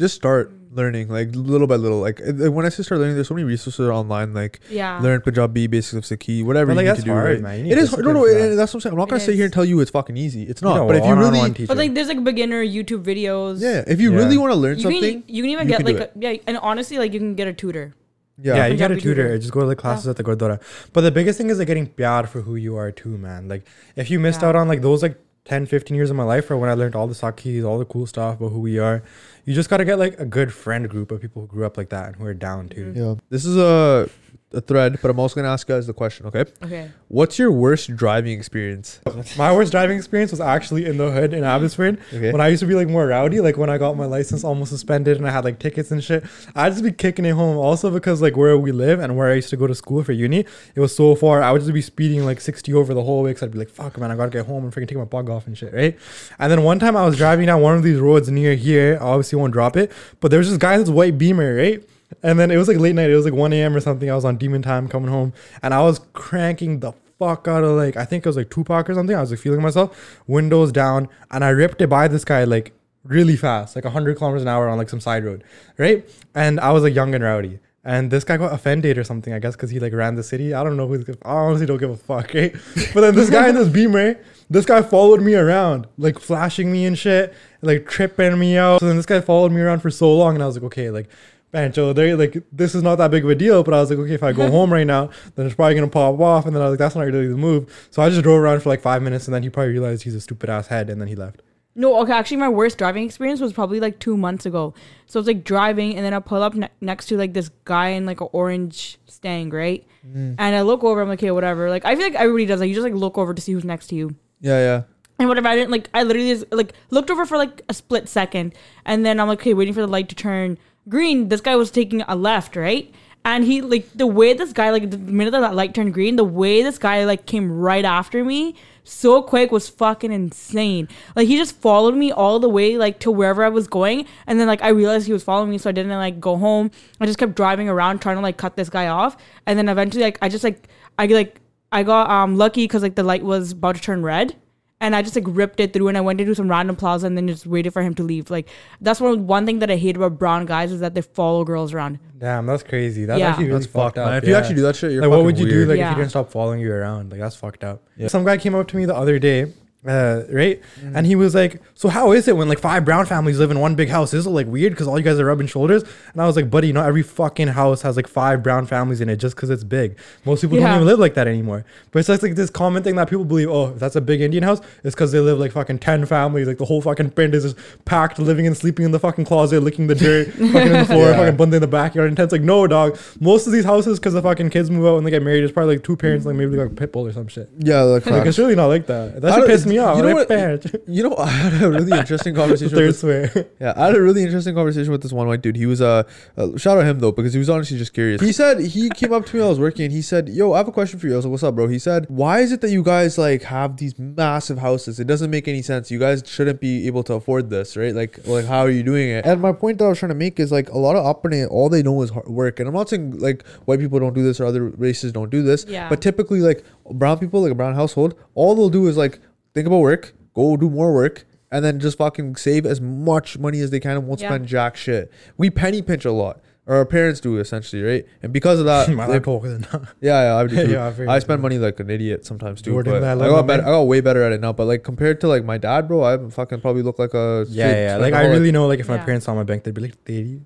Just 0.00 0.14
start 0.16 0.50
learning, 0.72 1.08
like 1.08 1.28
little 1.34 1.66
by 1.66 1.76
little. 1.76 2.00
Like 2.00 2.20
when 2.56 2.64
I 2.64 2.70
say 2.70 2.82
start 2.82 3.00
learning, 3.00 3.16
there's 3.16 3.28
so 3.28 3.34
many 3.34 3.44
resources 3.44 3.86
online, 3.88 4.32
like 4.34 4.60
yeah. 4.70 4.98
learn 5.00 5.20
Punjabi, 5.20 5.66
basics 5.66 5.94
of 6.00 6.04
Sikhi, 6.10 6.42
whatever 6.44 6.68
But, 6.74 6.76
like, 6.78 6.86
you 6.86 6.92
need 6.92 6.98
to 7.00 7.04
do. 7.04 7.10
hard, 7.12 7.24
right? 7.34 7.40
man. 7.42 7.66
It 7.66 7.76
is 7.76 7.90
hard. 7.90 8.04
No, 8.04 8.12
no, 8.12 8.24
discipline 8.24 8.50
that. 8.50 8.56
that's 8.56 8.72
what 8.72 8.78
I'm 8.78 8.80
saying. 8.82 8.92
I'm 8.94 8.98
not 8.98 9.08
It 9.08 9.10
gonna 9.10 9.20
sit 9.28 9.34
here 9.36 9.44
and 9.44 9.52
tell 9.52 9.64
you 9.70 9.78
it's 9.80 9.90
fucking 9.90 10.16
easy. 10.16 10.42
It's 10.44 10.62
not. 10.62 10.70
You 10.74 10.80
know, 10.80 10.86
but 10.88 10.96
if 10.96 11.02
you 11.04 11.08
one-on-one 11.14 11.32
really, 11.42 11.54
teacher. 11.54 11.68
But 11.68 11.76
like, 11.76 11.92
there's 11.94 12.08
like 12.08 12.24
beginner 12.24 12.64
YouTube 12.64 13.02
videos. 13.04 13.60
yeah, 13.60 13.84
if 13.86 14.00
you 14.00 14.10
Yeah. 14.12 14.18
really 14.24 14.38
want 14.38 14.52
to 14.52 14.60
learn 14.64 14.76
You 14.78 14.82
something, 14.84 15.22
can, 15.22 15.34
you 15.36 15.42
can 15.42 15.50
even 15.50 15.66
you 15.68 15.76
get 15.76 15.84
can 15.84 15.94
like 15.94 16.02
a, 16.06 16.10
yeah, 16.18 16.36
and 16.46 16.56
honestly, 16.58 16.96
like 16.98 17.12
you 17.12 17.20
can 17.20 17.34
get 17.34 17.48
a 17.48 17.52
tutor. 17.52 17.92
yeah, 18.40 18.56
Yeah, 18.56 18.66
you 18.68 18.76
get 18.78 18.90
a 18.90 18.94
tutor. 18.94 19.24
tutor. 19.28 19.38
Just 19.38 19.52
go 19.52 19.60
to 19.60 19.66
the 19.66 19.76
classes 19.76 20.06
at 20.08 20.16
the 20.16 20.24
Gurdwara. 20.24 20.60
But 20.94 21.02
the 21.02 21.10
biggest 21.10 21.36
thing 21.36 21.50
is 21.50 21.58
like 21.58 21.66
getting 21.66 21.88
pyar 21.88 22.26
for 22.26 22.40
who 22.40 22.54
you 22.56 22.76
are 22.76 22.90
too, 22.90 23.18
man. 23.18 23.48
Like 23.48 23.66
if 23.96 24.08
you 24.10 24.18
missed 24.20 24.40
Yeah. 24.42 24.48
out 24.50 24.56
on 24.56 24.66
like 24.68 24.80
those 24.82 25.02
like 25.02 25.18
10, 25.44 25.66
15 25.66 25.96
years 25.96 26.10
of 26.10 26.16
my 26.16 26.22
life 26.22 26.50
or 26.50 26.56
when 26.56 26.70
I 26.70 26.74
learned 26.74 26.94
all 26.94 27.06
the 27.06 27.14
sakhis, 27.14 27.64
all 27.64 27.78
the 27.78 27.84
cool 27.84 28.06
stuff 28.06 28.38
about 28.38 28.50
who 28.50 28.60
we 28.60 28.78
are, 28.78 29.02
you 29.44 29.54
just 29.54 29.70
gotta 29.70 29.84
get 29.84 29.98
like 29.98 30.18
a 30.20 30.24
good 30.26 30.52
friend 30.52 30.88
group 30.88 31.10
of 31.10 31.20
people 31.20 31.42
who 31.42 31.48
grew 31.48 31.64
up 31.66 31.76
like 31.76 31.88
that 31.90 32.08
and 32.08 32.16
who 32.16 32.24
are 32.26 32.34
down 32.34 32.68
too. 32.68 32.92
yeah. 32.94 33.14
This 33.30 33.44
is 33.44 33.56
a 33.56 34.08
a 34.52 34.60
thread, 34.60 34.98
but 35.00 35.10
I'm 35.10 35.18
also 35.20 35.36
gonna 35.36 35.48
ask 35.52 35.68
you 35.68 35.74
guys 35.76 35.86
the 35.86 35.92
question. 35.92 36.26
Okay, 36.26 36.44
Okay. 36.64 36.90
what's 37.06 37.38
your 37.38 37.52
worst 37.52 37.94
driving 37.94 38.36
experience? 38.36 38.98
My 39.38 39.52
worst 39.54 39.70
driving 39.70 39.96
experience 39.96 40.32
was 40.32 40.40
actually 40.40 40.86
in 40.86 40.96
the 40.96 41.10
hood 41.12 41.32
in 41.32 41.44
Abbotsford. 41.44 41.98
Okay, 42.12 42.32
When 42.32 42.40
I 42.40 42.48
used 42.48 42.60
to 42.60 42.66
be 42.66 42.74
like 42.74 42.88
more 42.88 43.06
rowdy, 43.06 43.40
like 43.40 43.56
when 43.56 43.70
I 43.70 43.78
got 43.78 43.96
my 43.96 44.06
license 44.06 44.42
almost 44.42 44.72
suspended 44.72 45.18
and 45.18 45.26
I 45.26 45.30
had 45.30 45.44
like 45.44 45.60
tickets 45.60 45.92
and 45.92 46.02
shit, 46.02 46.24
I'd 46.56 46.70
just 46.72 46.82
be 46.82 46.90
kicking 46.90 47.24
it 47.24 47.30
home. 47.30 47.58
Also 47.58 47.90
because 47.90 48.20
like 48.20 48.36
where 48.36 48.58
we 48.58 48.72
live 48.72 48.98
and 48.98 49.16
where 49.16 49.30
I 49.30 49.34
used 49.34 49.50
to 49.50 49.56
go 49.56 49.68
to 49.68 49.74
school 49.74 50.02
for 50.02 50.10
uni, 50.12 50.40
it 50.74 50.80
was 50.80 50.94
so 50.96 51.14
far. 51.14 51.42
I 51.42 51.52
would 51.52 51.60
just 51.62 51.72
be 51.72 51.82
speeding 51.82 52.24
like 52.24 52.40
60 52.40 52.72
over 52.74 52.92
the 52.92 53.04
whole 53.04 53.22
way 53.22 53.30
because 53.30 53.44
I'd 53.44 53.52
be 53.52 53.58
like, 53.58 53.70
fuck 53.70 53.98
man, 53.98 54.10
I 54.10 54.16
gotta 54.16 54.30
get 54.30 54.46
home 54.46 54.64
and 54.64 54.72
freaking 54.72 54.88
take 54.88 54.98
my 54.98 55.04
bug 55.04 55.30
off 55.30 55.46
and 55.46 55.56
shit, 55.56 55.72
right? 55.72 55.96
And 56.40 56.50
then 56.50 56.64
one 56.64 56.80
time 56.80 56.96
I 56.96 57.04
was 57.06 57.16
driving 57.16 57.46
down 57.46 57.60
one 57.62 57.76
of 57.76 57.84
these 57.84 57.98
roads 58.00 58.28
near 58.28 58.56
here. 58.56 58.98
I 59.00 59.04
obviously 59.04 59.38
won't 59.38 59.52
drop 59.52 59.76
it, 59.76 59.92
but 60.18 60.32
there 60.32 60.38
was 60.38 60.48
this 60.48 60.58
guy 60.58 60.74
in 60.74 60.80
this 60.80 60.88
white 60.90 61.16
beamer, 61.18 61.54
right? 61.54 61.84
And 62.22 62.38
then 62.38 62.50
it 62.50 62.56
was 62.56 62.68
like 62.68 62.78
late 62.78 62.94
night. 62.94 63.10
It 63.10 63.16
was 63.16 63.24
like 63.24 63.34
1 63.34 63.52
a.m. 63.52 63.74
or 63.74 63.80
something. 63.80 64.10
I 64.10 64.14
was 64.14 64.24
on 64.24 64.36
demon 64.36 64.62
time 64.62 64.88
coming 64.88 65.10
home 65.10 65.32
and 65.62 65.72
I 65.72 65.82
was 65.82 66.00
cranking 66.12 66.80
the 66.80 66.92
fuck 67.18 67.46
out 67.48 67.62
of 67.62 67.76
like, 67.76 67.96
I 67.96 68.04
think 68.04 68.24
it 68.24 68.28
was 68.28 68.36
like 68.36 68.50
Tupac 68.50 68.88
or 68.88 68.94
something. 68.94 69.14
I 69.14 69.20
was 69.20 69.30
like 69.30 69.40
feeling 69.40 69.62
myself, 69.62 70.20
windows 70.26 70.72
down, 70.72 71.08
and 71.30 71.44
I 71.44 71.50
ripped 71.50 71.80
it 71.82 71.88
by 71.88 72.08
this 72.08 72.24
guy 72.24 72.44
like 72.44 72.72
really 73.04 73.36
fast, 73.36 73.76
like 73.76 73.84
100 73.84 74.16
kilometers 74.16 74.42
an 74.42 74.48
hour 74.48 74.68
on 74.68 74.78
like 74.78 74.88
some 74.88 75.00
side 75.00 75.24
road, 75.24 75.44
right? 75.78 76.08
And 76.34 76.60
I 76.60 76.72
was 76.72 76.82
like 76.82 76.94
young 76.94 77.14
and 77.14 77.22
rowdy. 77.22 77.60
And 77.82 78.10
this 78.10 78.24
guy 78.24 78.36
got 78.36 78.52
offended 78.52 78.98
or 78.98 79.04
something, 79.04 79.32
I 79.32 79.38
guess, 79.38 79.56
because 79.56 79.70
he 79.70 79.80
like 79.80 79.94
ran 79.94 80.14
the 80.14 80.22
city. 80.22 80.52
I 80.52 80.62
don't 80.62 80.76
know 80.76 80.86
who's. 80.86 81.08
I 81.08 81.14
honestly 81.30 81.64
don't 81.64 81.78
give 81.78 81.90
a 81.90 81.96
fuck, 81.96 82.34
right? 82.34 82.54
But 82.92 83.00
then 83.00 83.14
this 83.14 83.30
guy 83.30 83.48
in 83.48 83.54
this 83.54 83.68
beam, 83.68 83.92
beamer, 83.92 84.18
this 84.50 84.66
guy 84.66 84.82
followed 84.82 85.22
me 85.22 85.34
around, 85.34 85.86
like 85.96 86.18
flashing 86.18 86.70
me 86.70 86.84
and 86.84 86.98
shit, 86.98 87.32
like 87.62 87.88
tripping 87.88 88.38
me 88.38 88.58
out. 88.58 88.80
So 88.80 88.86
then 88.86 88.96
this 88.96 89.06
guy 89.06 89.20
followed 89.22 89.50
me 89.52 89.62
around 89.62 89.80
for 89.80 89.90
so 89.90 90.14
long, 90.14 90.34
and 90.34 90.42
I 90.42 90.46
was 90.46 90.56
like, 90.56 90.64
okay, 90.64 90.90
like, 90.90 91.08
Bancho, 91.52 91.92
they 91.92 92.14
like 92.14 92.42
this 92.52 92.74
is 92.74 92.82
not 92.82 92.96
that 92.96 93.10
big 93.10 93.24
of 93.24 93.30
a 93.30 93.34
deal. 93.34 93.62
But 93.62 93.74
I 93.74 93.80
was 93.80 93.90
like, 93.90 93.98
okay, 94.00 94.14
if 94.14 94.22
I 94.22 94.32
go 94.32 94.50
home 94.56 94.72
right 94.72 94.86
now, 94.86 95.10
then 95.34 95.46
it's 95.46 95.54
probably 95.54 95.74
gonna 95.74 95.88
pop 95.88 96.18
off. 96.20 96.46
And 96.46 96.54
then 96.54 96.62
I 96.62 96.66
was 96.66 96.72
like, 96.72 96.78
that's 96.78 96.94
not 96.94 97.06
really 97.06 97.28
the 97.28 97.36
move. 97.36 97.88
So 97.90 98.02
I 98.02 98.08
just 98.08 98.22
drove 98.22 98.40
around 98.40 98.62
for 98.62 98.68
like 98.68 98.80
five 98.80 99.02
minutes, 99.02 99.26
and 99.26 99.34
then 99.34 99.42
he 99.42 99.50
probably 99.50 99.72
realized 99.72 100.02
he's 100.02 100.14
a 100.14 100.20
stupid 100.20 100.48
ass 100.50 100.68
head, 100.68 100.90
and 100.90 101.00
then 101.00 101.08
he 101.08 101.14
left. 101.14 101.42
No, 101.74 102.00
okay. 102.00 102.12
Actually, 102.12 102.38
my 102.38 102.48
worst 102.48 102.78
driving 102.78 103.04
experience 103.04 103.40
was 103.40 103.52
probably 103.52 103.80
like 103.80 103.98
two 104.00 104.16
months 104.16 104.44
ago. 104.44 104.74
So 105.06 105.18
it's 105.18 105.26
like 105.26 105.44
driving, 105.44 105.96
and 105.96 106.04
then 106.04 106.12
I 106.12 106.18
pull 106.18 106.42
up 106.42 106.54
ne- 106.54 106.68
next 106.80 107.06
to 107.06 107.16
like 107.16 107.32
this 107.32 107.50
guy 107.64 107.90
in 107.90 108.06
like 108.06 108.20
an 108.20 108.28
orange 108.32 108.98
Stang, 109.06 109.50
right? 109.50 109.86
Mm. 110.06 110.36
And 110.38 110.56
I 110.56 110.62
look 110.62 110.82
over. 110.82 111.02
I'm 111.02 111.08
like, 111.08 111.18
okay, 111.18 111.30
whatever. 111.30 111.68
Like 111.68 111.84
I 111.84 111.94
feel 111.94 112.04
like 112.04 112.14
everybody 112.14 112.46
does. 112.46 112.60
Like 112.60 112.68
you 112.68 112.74
just 112.74 112.84
like 112.84 112.94
look 112.94 113.18
over 113.18 113.34
to 113.34 113.42
see 113.42 113.52
who's 113.52 113.64
next 113.64 113.88
to 113.88 113.94
you. 113.94 114.14
yeah, 114.40 114.58
yeah. 114.58 114.82
And 115.18 115.28
whatever, 115.28 115.48
I 115.48 115.56
didn't 115.56 115.70
like. 115.70 115.90
I 115.92 116.04
literally 116.04 116.30
just 116.30 116.50
like 116.50 116.72
looked 116.88 117.10
over 117.10 117.26
for 117.26 117.36
like 117.36 117.60
a 117.68 117.74
split 117.74 118.08
second, 118.08 118.54
and 118.86 119.04
then 119.04 119.20
I'm 119.20 119.28
like, 119.28 119.40
okay, 119.40 119.52
waiting 119.52 119.74
for 119.74 119.82
the 119.82 119.86
light 119.86 120.08
to 120.08 120.14
turn 120.14 120.56
green. 120.90 121.28
This 121.28 121.40
guy 121.40 121.56
was 121.56 121.70
taking 121.70 122.02
a 122.02 122.14
left, 122.14 122.56
right? 122.56 122.92
And 123.24 123.44
he 123.44 123.62
like 123.62 123.90
the 123.94 124.06
way 124.06 124.32
this 124.34 124.52
guy 124.52 124.70
like 124.70 124.90
the 124.90 124.98
minute 124.98 125.30
that 125.30 125.54
light 125.54 125.74
turned 125.74 125.94
green, 125.94 126.16
the 126.16 126.24
way 126.24 126.62
this 126.62 126.78
guy 126.78 127.04
like 127.04 127.26
came 127.26 127.50
right 127.50 127.84
after 127.84 128.24
me 128.24 128.56
so 128.90 129.22
quick 129.22 129.52
was 129.52 129.68
fucking 129.68 130.12
insane. 130.12 130.88
Like 131.14 131.28
he 131.28 131.36
just 131.36 131.56
followed 131.56 131.94
me 131.94 132.10
all 132.10 132.38
the 132.38 132.48
way 132.48 132.76
like 132.76 132.98
to 133.00 133.10
wherever 133.10 133.44
I 133.44 133.48
was 133.48 133.68
going, 133.68 134.06
and 134.26 134.40
then 134.40 134.46
like 134.46 134.62
I 134.62 134.68
realized 134.68 135.06
he 135.06 135.12
was 135.12 135.22
following 135.22 135.50
me, 135.50 135.58
so 135.58 135.70
I 135.70 135.72
didn't 135.72 135.92
like 135.92 136.20
go 136.20 136.36
home. 136.36 136.70
I 137.00 137.06
just 137.06 137.18
kept 137.18 137.34
driving 137.34 137.68
around 137.68 138.00
trying 138.00 138.16
to 138.16 138.22
like 138.22 138.36
cut 138.36 138.56
this 138.56 138.68
guy 138.68 138.88
off, 138.88 139.16
and 139.46 139.58
then 139.58 139.68
eventually 139.68 140.04
like 140.04 140.18
I 140.20 140.28
just 140.28 140.44
like 140.44 140.68
I 140.98 141.06
like 141.06 141.40
I 141.72 141.82
got 141.82 142.10
um 142.10 142.36
lucky 142.36 142.64
because 142.64 142.82
like 142.82 142.96
the 142.96 143.04
light 143.04 143.22
was 143.22 143.52
about 143.52 143.76
to 143.76 143.82
turn 143.82 144.02
red 144.02 144.36
and 144.80 144.96
I 144.96 145.02
just 145.02 145.14
like 145.14 145.24
ripped 145.28 145.60
it 145.60 145.72
through 145.72 145.88
and 145.88 145.96
I 145.96 146.00
went 146.00 146.20
into 146.20 146.34
some 146.34 146.48
random 146.50 146.74
plaza 146.76 147.06
and 147.06 147.16
then 147.16 147.28
just 147.28 147.46
waited 147.46 147.72
for 147.72 147.82
him 147.82 147.94
to 147.94 148.02
leave. 148.02 148.30
Like 148.30 148.48
that's 148.80 149.00
one 149.00 149.26
one 149.26 149.46
thing 149.46 149.58
that 149.60 149.70
I 149.70 149.76
hate 149.76 149.96
about 149.96 150.18
brown 150.18 150.46
guys 150.46 150.72
is 150.72 150.80
that 150.80 150.94
they 150.94 151.02
follow 151.02 151.44
girls 151.44 151.72
around. 151.74 151.98
Damn, 152.18 152.46
that's 152.46 152.62
crazy. 152.62 153.04
That's 153.04 153.18
Yeah. 153.20 153.30
actually 153.30 153.46
really 153.46 153.60
That's 153.60 153.66
fucked 153.72 153.96
fucked, 153.96 153.98
up. 153.98 154.06
man. 154.10 154.18
If 154.22 154.28
you 154.28 154.34
actually 154.34 154.56
do 154.56 154.62
that 154.62 154.76
shit, 154.76 154.92
you're 154.92 155.02
like, 155.02 155.10
what 155.10 155.24
would 155.24 155.38
you 155.38 155.46
do 155.48 155.56
weird. 155.56 155.68
like 155.68 155.74
if 155.76 155.80
Yeah. 155.80 155.88
he 155.90 155.94
didn't 155.96 156.10
stop 156.10 156.30
following 156.30 156.60
you 156.60 156.72
around? 156.72 157.10
Like 157.12 157.20
that's 157.20 157.36
fucked 157.36 157.64
up. 157.64 157.82
Yeah. 157.96 158.08
Some 158.08 158.24
guy 158.24 158.36
came 158.36 158.54
up 158.54 158.68
to 158.68 158.76
me 158.76 158.84
the 158.86 158.96
other 158.96 159.18
day, 159.18 159.52
uh, 159.86 160.24
right, 160.30 160.60
Mm. 160.84 160.92
and 160.94 161.06
he 161.06 161.14
was 161.16 161.34
like, 161.34 161.60
"So 161.74 161.88
how 161.88 162.12
is 162.12 162.28
it 162.28 162.36
when 162.36 162.48
like 162.50 162.58
five 162.58 162.84
brown 162.84 163.06
families 163.06 163.38
live 163.38 163.50
in 163.50 163.58
one 163.60 163.74
big 163.76 163.88
house? 163.88 164.12
Is 164.12 164.26
it 164.26 164.30
like 164.30 164.46
weird 164.46 164.72
because 164.74 164.86
all 164.86 164.98
you 164.98 165.04
guys 165.04 165.18
are 165.18 165.24
rubbing 165.24 165.46
shoulders?" 165.46 165.82
And 166.12 166.20
I 166.20 166.26
was 166.26 166.36
like, 166.36 166.50
"Buddy, 166.50 166.70
not 166.72 166.86
every 166.86 167.02
fucking 167.02 167.48
house 167.48 167.80
has 167.82 167.96
like 167.96 168.06
five 168.06 168.42
brown 168.42 168.66
families 168.66 169.00
in 169.00 169.08
it 169.08 169.16
just 169.16 169.36
because 169.36 169.48
it's 169.48 169.64
big. 169.64 169.96
Most 170.26 170.42
people 170.42 170.58
don't 170.58 170.70
even 170.74 170.86
live 170.86 170.98
like 170.98 171.14
that 171.14 171.26
anymore." 171.26 171.64
But 171.92 172.00
it's 172.00 172.08
just 172.08 172.22
like 172.22 172.34
this 172.34 172.50
common 172.50 172.82
thing 172.82 172.96
that 172.96 173.08
people 173.08 173.24
believe. 173.24 173.48
Oh, 173.48 173.70
if 173.70 173.78
that's 173.78 173.96
a 173.96 174.02
big 174.02 174.20
Indian 174.20 174.42
house, 174.42 174.60
it's 174.84 174.94
because 174.94 175.12
they 175.12 175.20
live 175.20 175.38
like 175.38 175.52
fucking 175.52 175.78
ten 175.78 176.04
families. 176.04 176.46
Like 176.46 176.58
the 176.58 176.66
whole 176.66 176.82
fucking 176.82 177.10
print 177.12 177.34
is 177.34 177.44
just 177.44 177.56
packed, 177.86 178.18
living 178.18 178.46
and 178.46 178.54
sleeping 178.56 178.84
in 178.84 178.90
the 178.90 178.98
fucking 179.00 179.24
closet, 179.24 179.60
licking 179.62 179.86
the 179.86 179.94
dirt, 179.94 180.28
fucking 180.32 180.44
in 180.44 180.72
the 180.72 180.84
floor, 180.84 181.06
Yeah. 181.08 181.16
fucking 181.16 181.36
bundling 181.36 181.56
in 181.56 181.60
the 181.62 181.66
backyard. 181.68 182.08
And 182.10 182.18
it's 182.18 182.32
like, 182.32 182.42
no, 182.42 182.66
dog. 182.66 182.98
Most 183.18 183.46
of 183.46 183.52
these 183.54 183.64
houses, 183.64 183.98
because 183.98 184.12
the 184.12 184.20
fucking 184.22 184.50
kids 184.50 184.70
move 184.70 184.86
out 184.86 184.96
when 184.96 185.04
they 185.04 185.10
get 185.10 185.22
married, 185.22 185.42
it's 185.42 185.52
probably 185.54 185.76
like 185.76 185.84
two 185.84 185.96
parents, 185.96 186.26
like 186.26 186.36
maybe 186.36 186.56
like 186.56 186.66
a 186.70 186.74
pit 186.74 186.92
bull 186.92 187.06
or 187.06 187.12
some 187.12 187.28
shit. 187.28 187.48
Yeah, 187.58 187.80
like, 187.80 188.04
Like 188.04 188.26
it's 188.26 188.38
really 188.38 188.54
not 188.56 188.66
like 188.66 188.86
that. 188.88 189.22
That 189.22 189.32
I 189.32 189.34
should 189.36 189.40
don't- 189.42 189.48
piss 189.48 189.66
me 189.70 189.78
off. 189.78 189.96
you 189.96 190.02
know 190.02 190.14
what- 190.14 190.28
parent. 190.28 190.66
you 190.86 191.02
know, 191.02 191.16
I 191.16 191.28
had 191.28 191.62
a 191.62 191.70
really 191.70 191.96
interesting 191.98 192.34
conversation. 192.34 192.76
Third 192.76 192.86
with 193.00 193.00
this, 193.00 193.32
swear. 193.32 193.46
yeah, 193.60 193.72
I 193.76 193.86
had 193.86 193.96
a 193.96 194.02
really 194.02 194.22
interesting 194.22 194.54
conversation 194.54 194.90
with 194.92 195.02
this 195.02 195.12
one 195.12 195.26
white 195.26 195.40
dude. 195.42 195.56
He 195.56 195.66
was 195.66 195.80
uh, 195.80 196.02
uh, 196.36 196.56
shout 196.58 196.78
out 196.78 196.84
him 196.86 196.98
though 197.00 197.12
because 197.12 197.32
he 197.32 197.38
was 197.38 197.48
honestly 197.48 197.78
just 197.78 197.94
curious. 197.94 198.20
He 198.20 198.32
said 198.32 198.60
he 198.60 198.90
came 198.90 199.12
up 199.12 199.24
to 199.26 199.34
me 199.36 199.40
while 199.40 199.48
I 199.48 199.50
was 199.50 199.60
working 199.60 199.84
and 199.86 199.92
he 199.92 200.02
said, 200.02 200.28
"Yo, 200.28 200.52
I 200.52 200.58
have 200.58 200.68
a 200.68 200.72
question 200.72 200.98
for 200.98 201.06
you." 201.06 201.14
I 201.14 201.16
was 201.16 201.24
like, 201.24 201.30
"What's 201.32 201.42
up, 201.42 201.54
bro?" 201.54 201.68
He 201.68 201.78
said, 201.78 202.06
"Why 202.08 202.40
is 202.40 202.52
it 202.52 202.60
that 202.60 202.70
you 202.70 202.82
guys 202.82 203.16
like 203.18 203.42
have 203.44 203.76
these 203.78 203.98
massive 203.98 204.58
houses? 204.58 205.00
It 205.00 205.06
doesn't 205.06 205.30
make 205.30 205.48
any 205.48 205.62
sense. 205.62 205.90
You 205.90 205.98
guys 205.98 206.22
shouldn't 206.26 206.60
be 206.60 206.86
able 206.86 207.02
to 207.04 207.14
afford 207.14 207.50
this, 207.50 207.76
right? 207.76 207.94
Like, 207.94 208.26
like 208.26 208.44
how 208.46 208.60
are 208.60 208.70
you 208.70 208.82
doing 208.82 209.08
it?" 209.10 209.24
And 209.26 209.40
my 209.40 209.52
point 209.52 209.78
that 209.78 209.84
I 209.84 209.88
was 209.88 209.98
trying 209.98 210.10
to 210.10 210.14
make 210.14 210.38
is 210.40 210.50
like 210.52 210.68
a 210.70 210.78
lot 210.78 210.96
of 210.96 211.04
Apne, 211.04 211.48
all 211.50 211.68
they 211.68 211.82
know 211.82 212.02
is 212.02 212.10
hard 212.10 212.26
work. 212.28 212.58
And 212.60 212.68
I'm 212.68 212.74
not 212.74 212.88
saying 212.88 213.18
like 213.18 213.46
white 213.66 213.80
people 213.80 213.98
don't 214.00 214.14
do 214.14 214.22
this 214.22 214.40
or 214.40 214.46
other 214.46 214.64
races 214.64 215.12
don't 215.12 215.30
do 215.30 215.42
this, 215.42 215.64
Yeah. 215.68 215.88
but 215.88 216.00
typically 216.00 216.40
like 216.40 216.64
brown 216.92 217.18
people, 217.18 217.42
like 217.42 217.52
a 217.52 217.54
brown 217.54 217.74
household, 217.74 218.14
all 218.34 218.54
they'll 218.54 218.68
do 218.70 218.86
is 218.88 218.96
like 218.96 219.20
think 219.54 219.66
about 219.66 219.78
work, 219.80 220.14
go 220.34 220.56
do 220.56 220.68
more 220.70 220.92
work, 220.94 221.26
and 221.52 221.64
then 221.64 221.80
just 221.80 221.98
fucking 221.98 222.36
save 222.36 222.64
as 222.66 222.80
much 222.80 223.38
money 223.38 223.60
as 223.60 223.70
they 223.70 223.80
can 223.80 223.92
and 223.96 224.06
won't 224.06 224.20
Yeah. 224.20 224.28
spend 224.28 224.46
jack 224.46 224.76
shit. 224.76 225.10
We 225.36 225.50
penny 225.50 225.82
pinch 225.82 226.04
a 226.04 226.12
lot. 226.12 226.40
Or 226.66 226.76
our 226.76 226.84
parents 226.86 227.18
do 227.18 227.38
essentially, 227.38 227.82
right? 227.82 228.06
And 228.22 228.32
because 228.32 228.60
of 228.60 228.66
that, 228.66 228.88
My 228.94 229.06
they- 229.08 229.14
life 229.18 229.24
than 229.42 229.62
that. 229.62 229.88
yeah, 230.00 230.22
yeah, 230.22 230.36
I 230.36 230.46
do 230.46 230.54
too. 230.66 230.70
Yeah, 230.72 230.92
I 231.08 231.16
I 231.16 231.18
spend 231.18 231.42
money 231.42 231.58
like 231.58 231.80
an 231.80 231.90
idiot 231.90 232.24
sometimes 232.24 232.62
too. 232.62 232.70
More 232.70 232.84
than 232.84 232.92
But 232.92 233.00
that, 233.00 233.20
I 233.20 233.28
got 233.28 233.46
better. 233.46 233.62
I 233.62 233.66
got 233.66 233.82
way 233.82 234.00
better 234.00 234.22
at 234.22 234.30
it 234.32 234.40
now. 234.40 234.52
But 234.52 234.66
like 234.66 234.84
compared 234.84 235.20
to 235.22 235.26
like 235.28 235.44
my 235.44 235.58
dad, 235.58 235.88
bro, 235.88 236.04
I 236.04 236.16
fucking 236.30 236.60
probably 236.60 236.82
look 236.82 236.98
like 237.00 237.12
a 237.14 237.44
Yeah, 237.48 237.66
straight 237.70 237.82
yeah. 237.82 237.96
Like 237.96 238.12
I 238.12 238.18
alcoholic. 238.18 238.38
really 238.38 238.52
know, 238.52 238.68
like 238.68 238.78
if 238.78 238.88
my 238.88 238.98
parents 238.98 239.26
saw 239.26 239.34
my 239.34 239.42
bank, 239.42 239.64
they'd 239.64 239.74
be 239.74 239.80
like, 239.80 239.94
"Thirty." 240.04 240.42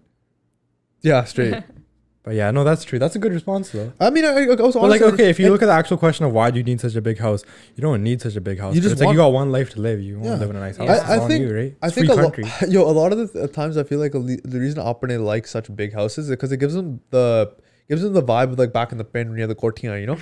yeah 1.02 1.24
straight. 1.24 1.62
But 2.24 2.34
yeah, 2.36 2.50
no, 2.50 2.64
that's 2.64 2.84
true. 2.84 2.98
That's 2.98 3.14
a 3.14 3.18
good 3.18 3.32
response 3.34 3.68
though. 3.68 3.92
I 4.00 4.08
mean, 4.08 4.24
I, 4.24 4.30
I 4.30 4.46
was 4.54 4.74
But 4.74 4.88
like, 4.88 5.02
okay, 5.02 5.28
if 5.28 5.38
you 5.38 5.50
look 5.50 5.60
at 5.60 5.66
the 5.66 5.72
actual 5.72 5.98
question 5.98 6.24
of 6.24 6.32
why 6.32 6.50
do 6.50 6.56
you 6.56 6.64
need 6.64 6.80
such 6.80 6.94
a 6.94 7.02
big 7.02 7.18
house, 7.18 7.44
you 7.76 7.82
don't 7.82 8.02
need 8.02 8.22
such 8.22 8.34
a 8.34 8.40
big 8.40 8.58
house. 8.58 8.74
You 8.74 8.78
You 8.78 8.82
just 8.82 8.94
just 8.94 9.04
like 9.04 9.12
you 9.12 9.18
got 9.18 9.28
one 9.34 9.52
life 9.52 9.70
to 9.74 9.80
live. 9.80 10.00
You 10.00 10.14
want 10.14 10.24
Yeah. 10.24 10.34
to 10.36 10.40
live 10.40 10.50
in 10.50 10.56
a 10.56 10.60
nice 10.60 10.78
house. 10.78 10.88
Yeah. 10.88 10.96
It's 11.02 11.04
I, 11.10 11.14
I 11.16 11.18
on 11.18 11.28
think 11.28 11.42
you, 11.42 11.54
right? 11.54 11.76
I 11.82 11.86
It's 11.88 11.94
think 11.96 12.06
free 12.06 12.14
a 12.14 12.16
lo- 12.16 12.30
country. 12.30 12.44
yo, 12.70 12.82
a 12.82 12.90
lot 12.92 13.12
of 13.12 13.18
the 13.18 13.28
th- 13.28 13.52
times 13.52 13.76
I 13.76 13.82
feel 13.84 13.98
like 13.98 14.14
a 14.14 14.18
le- 14.18 14.40
the 14.42 14.58
reason 14.58 14.82
Apne 14.82 15.22
like 15.22 15.46
such 15.46 15.74
big 15.76 15.92
houses 15.92 16.24
is 16.26 16.30
because 16.30 16.50
it 16.50 16.56
gives 16.60 16.72
them 16.72 17.00
the 17.10 17.52
gives 17.88 18.00
them 18.00 18.14
the 18.14 18.22
vibe 18.22 18.50
of 18.52 18.58
like 18.58 18.72
back 18.72 18.92
in 18.92 18.98
the 18.98 19.04
pen 19.04 19.28
when 19.28 19.36
you 19.36 19.42
have 19.42 19.48
the 19.50 19.54
Cortina, 19.54 19.98
you 19.98 20.06
know. 20.06 20.16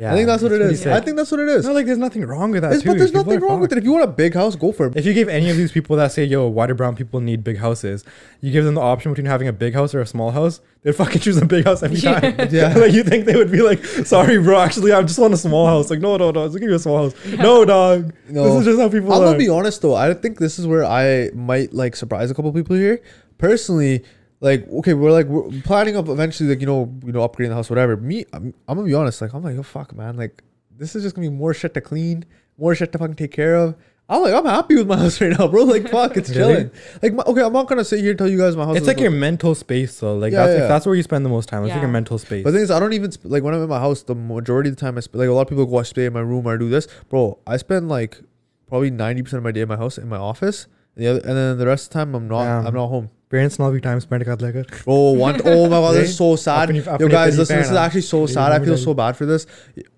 Yeah, 0.00 0.12
I 0.12 0.14
think 0.16 0.26
that's 0.26 0.42
what 0.42 0.50
it's 0.50 0.64
is. 0.64 0.82
pretty 0.82 0.96
I 0.96 1.00
think 1.00 1.16
that's 1.16 1.30
what 1.30 1.38
it 1.40 1.48
is. 1.48 1.64
no, 1.64 1.72
like 1.72 1.86
there's 1.86 1.96
nothing 1.98 2.24
wrong 2.26 2.50
with 2.50 2.62
that 2.62 2.72
It's- 2.72 2.82
too. 2.82 2.88
but 2.88 2.98
there's 2.98 3.12
People 3.12 3.24
nothing 3.26 3.42
are 3.42 3.46
wrong 3.48 3.60
with 3.60 3.70
it. 3.70 3.78
If 3.78 3.84
you 3.84 3.92
want 3.92 4.02
a 4.02 4.08
big 4.08 4.34
house, 4.34 4.56
go 4.56 4.72
for 4.72 4.86
it. 4.86 4.96
If 4.96 5.06
you 5.06 5.12
give 5.14 5.28
any 5.28 5.48
of 5.48 5.56
these 5.56 5.70
people 5.70 5.94
that 5.96 6.10
say, 6.10 6.24
"Yo, 6.24 6.48
why 6.48 6.66
do 6.66 6.74
brown 6.74 6.96
people 6.96 7.20
need 7.20 7.44
big 7.44 7.58
houses?" 7.58 8.04
You 8.40 8.50
give 8.50 8.64
them 8.64 8.74
the 8.74 8.80
option 8.80 9.12
between 9.12 9.26
having 9.26 9.46
a 9.46 9.52
big 9.52 9.74
house 9.74 9.94
or 9.94 10.00
a 10.00 10.06
small 10.06 10.32
house, 10.32 10.60
they'd 10.82 10.94
fucking 10.94 11.20
choose 11.20 11.36
a 11.36 11.46
big 11.46 11.64
house 11.64 11.82
every 11.84 12.00
time. 12.00 12.34
Yeah. 12.50 12.74
like 12.76 12.92
you 12.92 13.04
think 13.04 13.26
they 13.26 13.36
would 13.36 13.52
be 13.52 13.62
like, 13.62 13.84
"Sorry, 13.84 14.38
bro, 14.38 14.58
actually, 14.58 14.90
I 14.92 15.00
just 15.02 15.18
want 15.20 15.32
a 15.34 15.36
small 15.36 15.66
house." 15.68 15.90
Like, 15.90 16.00
no, 16.00 16.16
no, 16.16 16.32
no, 16.32 16.42
let's 16.42 16.54
give 16.56 16.68
you 16.68 16.74
a 16.74 16.78
small 16.80 16.98
house. 17.10 17.14
No, 17.38 17.64
dog. 17.64 18.12
No. 18.28 18.44
This 18.44 18.54
is 18.60 18.64
just 18.66 18.80
how 18.80 18.88
people 18.88 19.12
I'm 19.12 19.22
are. 19.22 19.26
gonna 19.26 19.38
be 19.38 19.48
honest 19.48 19.82
though. 19.82 19.94
I 19.94 20.14
think 20.14 20.38
this 20.40 20.58
is 20.58 20.66
where 20.66 20.84
I 20.84 21.30
might 21.32 21.72
like 21.72 21.94
surprise 21.94 22.30
a 22.30 22.34
couple 22.34 22.52
people 22.52 22.74
here. 22.74 23.00
Personally, 23.38 24.04
like 24.44 24.68
okay, 24.68 24.94
we're 24.94 25.10
like 25.10 25.26
we're 25.26 25.50
planning 25.62 25.96
up 25.96 26.08
eventually 26.08 26.50
like 26.50 26.60
you 26.60 26.66
know 26.66 26.92
you 27.04 27.12
know 27.12 27.26
upgrading 27.26 27.48
the 27.48 27.54
house, 27.54 27.70
whatever. 27.70 27.96
Me, 27.96 28.24
I'm, 28.32 28.52
I'm 28.68 28.76
gonna 28.76 28.86
be 28.86 28.94
honest. 28.94 29.20
Like 29.22 29.32
I'm 29.34 29.42
like, 29.42 29.56
oh 29.56 29.62
fuck, 29.62 29.94
man. 29.96 30.16
Like 30.16 30.42
this 30.76 30.94
is 30.94 31.02
just 31.02 31.14
gonna 31.16 31.28
be 31.30 31.34
more 31.34 31.54
shit 31.54 31.72
to 31.74 31.80
clean, 31.80 32.24
more 32.58 32.74
shit 32.74 32.92
to 32.92 32.98
fucking 32.98 33.16
take 33.16 33.32
care 33.32 33.56
of. 33.56 33.74
I'm 34.06 34.20
like, 34.22 34.34
I'm 34.34 34.44
happy 34.44 34.74
with 34.76 34.86
my 34.86 34.98
house 35.02 35.18
right 35.22 35.30
now, 35.38 35.48
bro. 35.48 35.62
Like, 35.62 35.88
fuck, 35.96 36.16
it's 36.18 36.28
Really? 36.28 36.54
chilling. 36.54 36.70
Like, 37.02 37.14
my, 37.14 37.22
okay, 37.26 37.40
I'm 37.40 37.54
not 37.54 37.68
gonna 37.68 37.84
sit 37.86 38.00
here 38.00 38.10
and 38.10 38.18
tell 38.18 38.28
you 38.28 38.36
guys 38.36 38.54
my 38.54 38.66
house. 38.66 38.76
it's 38.76 38.82
is 38.82 38.88
like 38.88 39.00
your 39.00 39.10
mental 39.10 39.54
space, 39.54 39.98
though. 39.98 40.14
Like 40.18 40.32
Yeah, 40.34 40.46
that's 40.46 40.58
yeah. 40.58 40.62
if 40.64 40.68
that's 40.68 40.84
where 40.84 40.94
you 40.94 41.02
spend 41.02 41.24
the 41.24 41.30
most 41.30 41.48
time. 41.48 41.62
It's 41.62 41.70
like 41.70 41.76
Yeah. 41.76 41.82
your 41.88 41.90
mental 41.92 42.18
space. 42.18 42.44
But 42.44 42.50
the 42.50 42.58
thing 42.58 42.64
is, 42.64 42.70
I 42.70 42.78
don't 42.80 42.92
even 42.92 43.10
sp- 43.16 43.24
like 43.34 43.42
when 43.42 43.54
I'm 43.54 43.62
in 43.62 43.68
my 43.70 43.80
house. 43.80 44.02
The 44.02 44.14
majority 44.14 44.68
of 44.68 44.76
the 44.76 44.80
time, 44.80 44.98
I 44.98 45.00
sp- 45.00 45.16
like 45.16 45.28
a 45.28 45.32
lot 45.32 45.40
of 45.42 45.48
people 45.48 45.64
go, 45.64 45.78
I 45.78 45.84
stay 45.84 46.04
in 46.04 46.12
my 46.12 46.20
room 46.20 46.46
or 46.46 46.52
I 46.54 46.58
do 46.58 46.68
this, 46.68 46.86
bro. 47.08 47.38
I 47.46 47.56
spend 47.56 47.88
like 47.88 48.20
probably 48.66 48.90
ninety 48.90 49.22
percent 49.22 49.38
of 49.38 49.44
my 49.44 49.52
day 49.52 49.62
in 49.62 49.68
my 49.68 49.76
house 49.78 49.96
in 49.96 50.06
my 50.08 50.18
office. 50.18 50.66
And 50.96 51.04
the 51.04 51.10
other, 51.10 51.20
and 51.20 51.36
then 51.36 51.58
the 51.58 51.66
rest 51.66 51.86
of 51.86 51.92
the 51.94 51.98
time, 52.00 52.14
I'm 52.14 52.28
not. 52.28 52.44
Damn. 52.44 52.66
I'm 52.66 52.74
not 52.74 52.88
home. 52.88 53.08
Parents 53.34 53.58
not 53.58 53.72
be 53.72 53.80
time 53.80 53.98
spent 53.98 54.20
together. 54.20 54.52
Bro, 54.52 54.94
oh, 54.94 55.12
one 55.14 55.40
oh 55.44 55.64
my 55.64 55.80
god, 55.80 55.96
this 55.96 56.10
is 56.10 56.16
so 56.16 56.36
sad. 56.36 56.68
Apni- 56.68 57.00
Yo, 57.00 57.08
guys, 57.08 57.36
listen, 57.36 57.56
this 57.56 57.68
is 57.68 57.76
actually 57.76 58.02
so 58.02 58.26
sad. 58.26 58.52
I 58.52 58.64
feel 58.64 58.78
so 58.78 58.94
bad 58.94 59.16
for 59.16 59.26
this. 59.26 59.44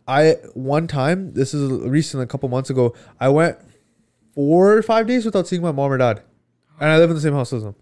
I 0.09 0.37
one 0.55 0.87
time, 0.87 1.35
this 1.35 1.53
is 1.53 1.70
recent, 1.83 2.22
a 2.22 2.27
couple 2.27 2.49
months 2.49 2.70
ago. 2.70 2.94
I 3.20 3.29
went 3.29 3.59
four 4.35 4.79
or 4.79 4.83
five 4.83 5.07
days 5.07 5.27
without 5.27 5.46
seeing 5.46 5.61
my 5.61 5.70
mom 5.70 5.92
or 5.92 5.99
dad, 5.99 6.22
and 6.81 6.90
I 6.90 6.96
live 6.96 7.11
in 7.11 7.16
the 7.16 7.20
same 7.20 7.35
house 7.35 7.53
as 7.53 7.62
them. 7.62 7.75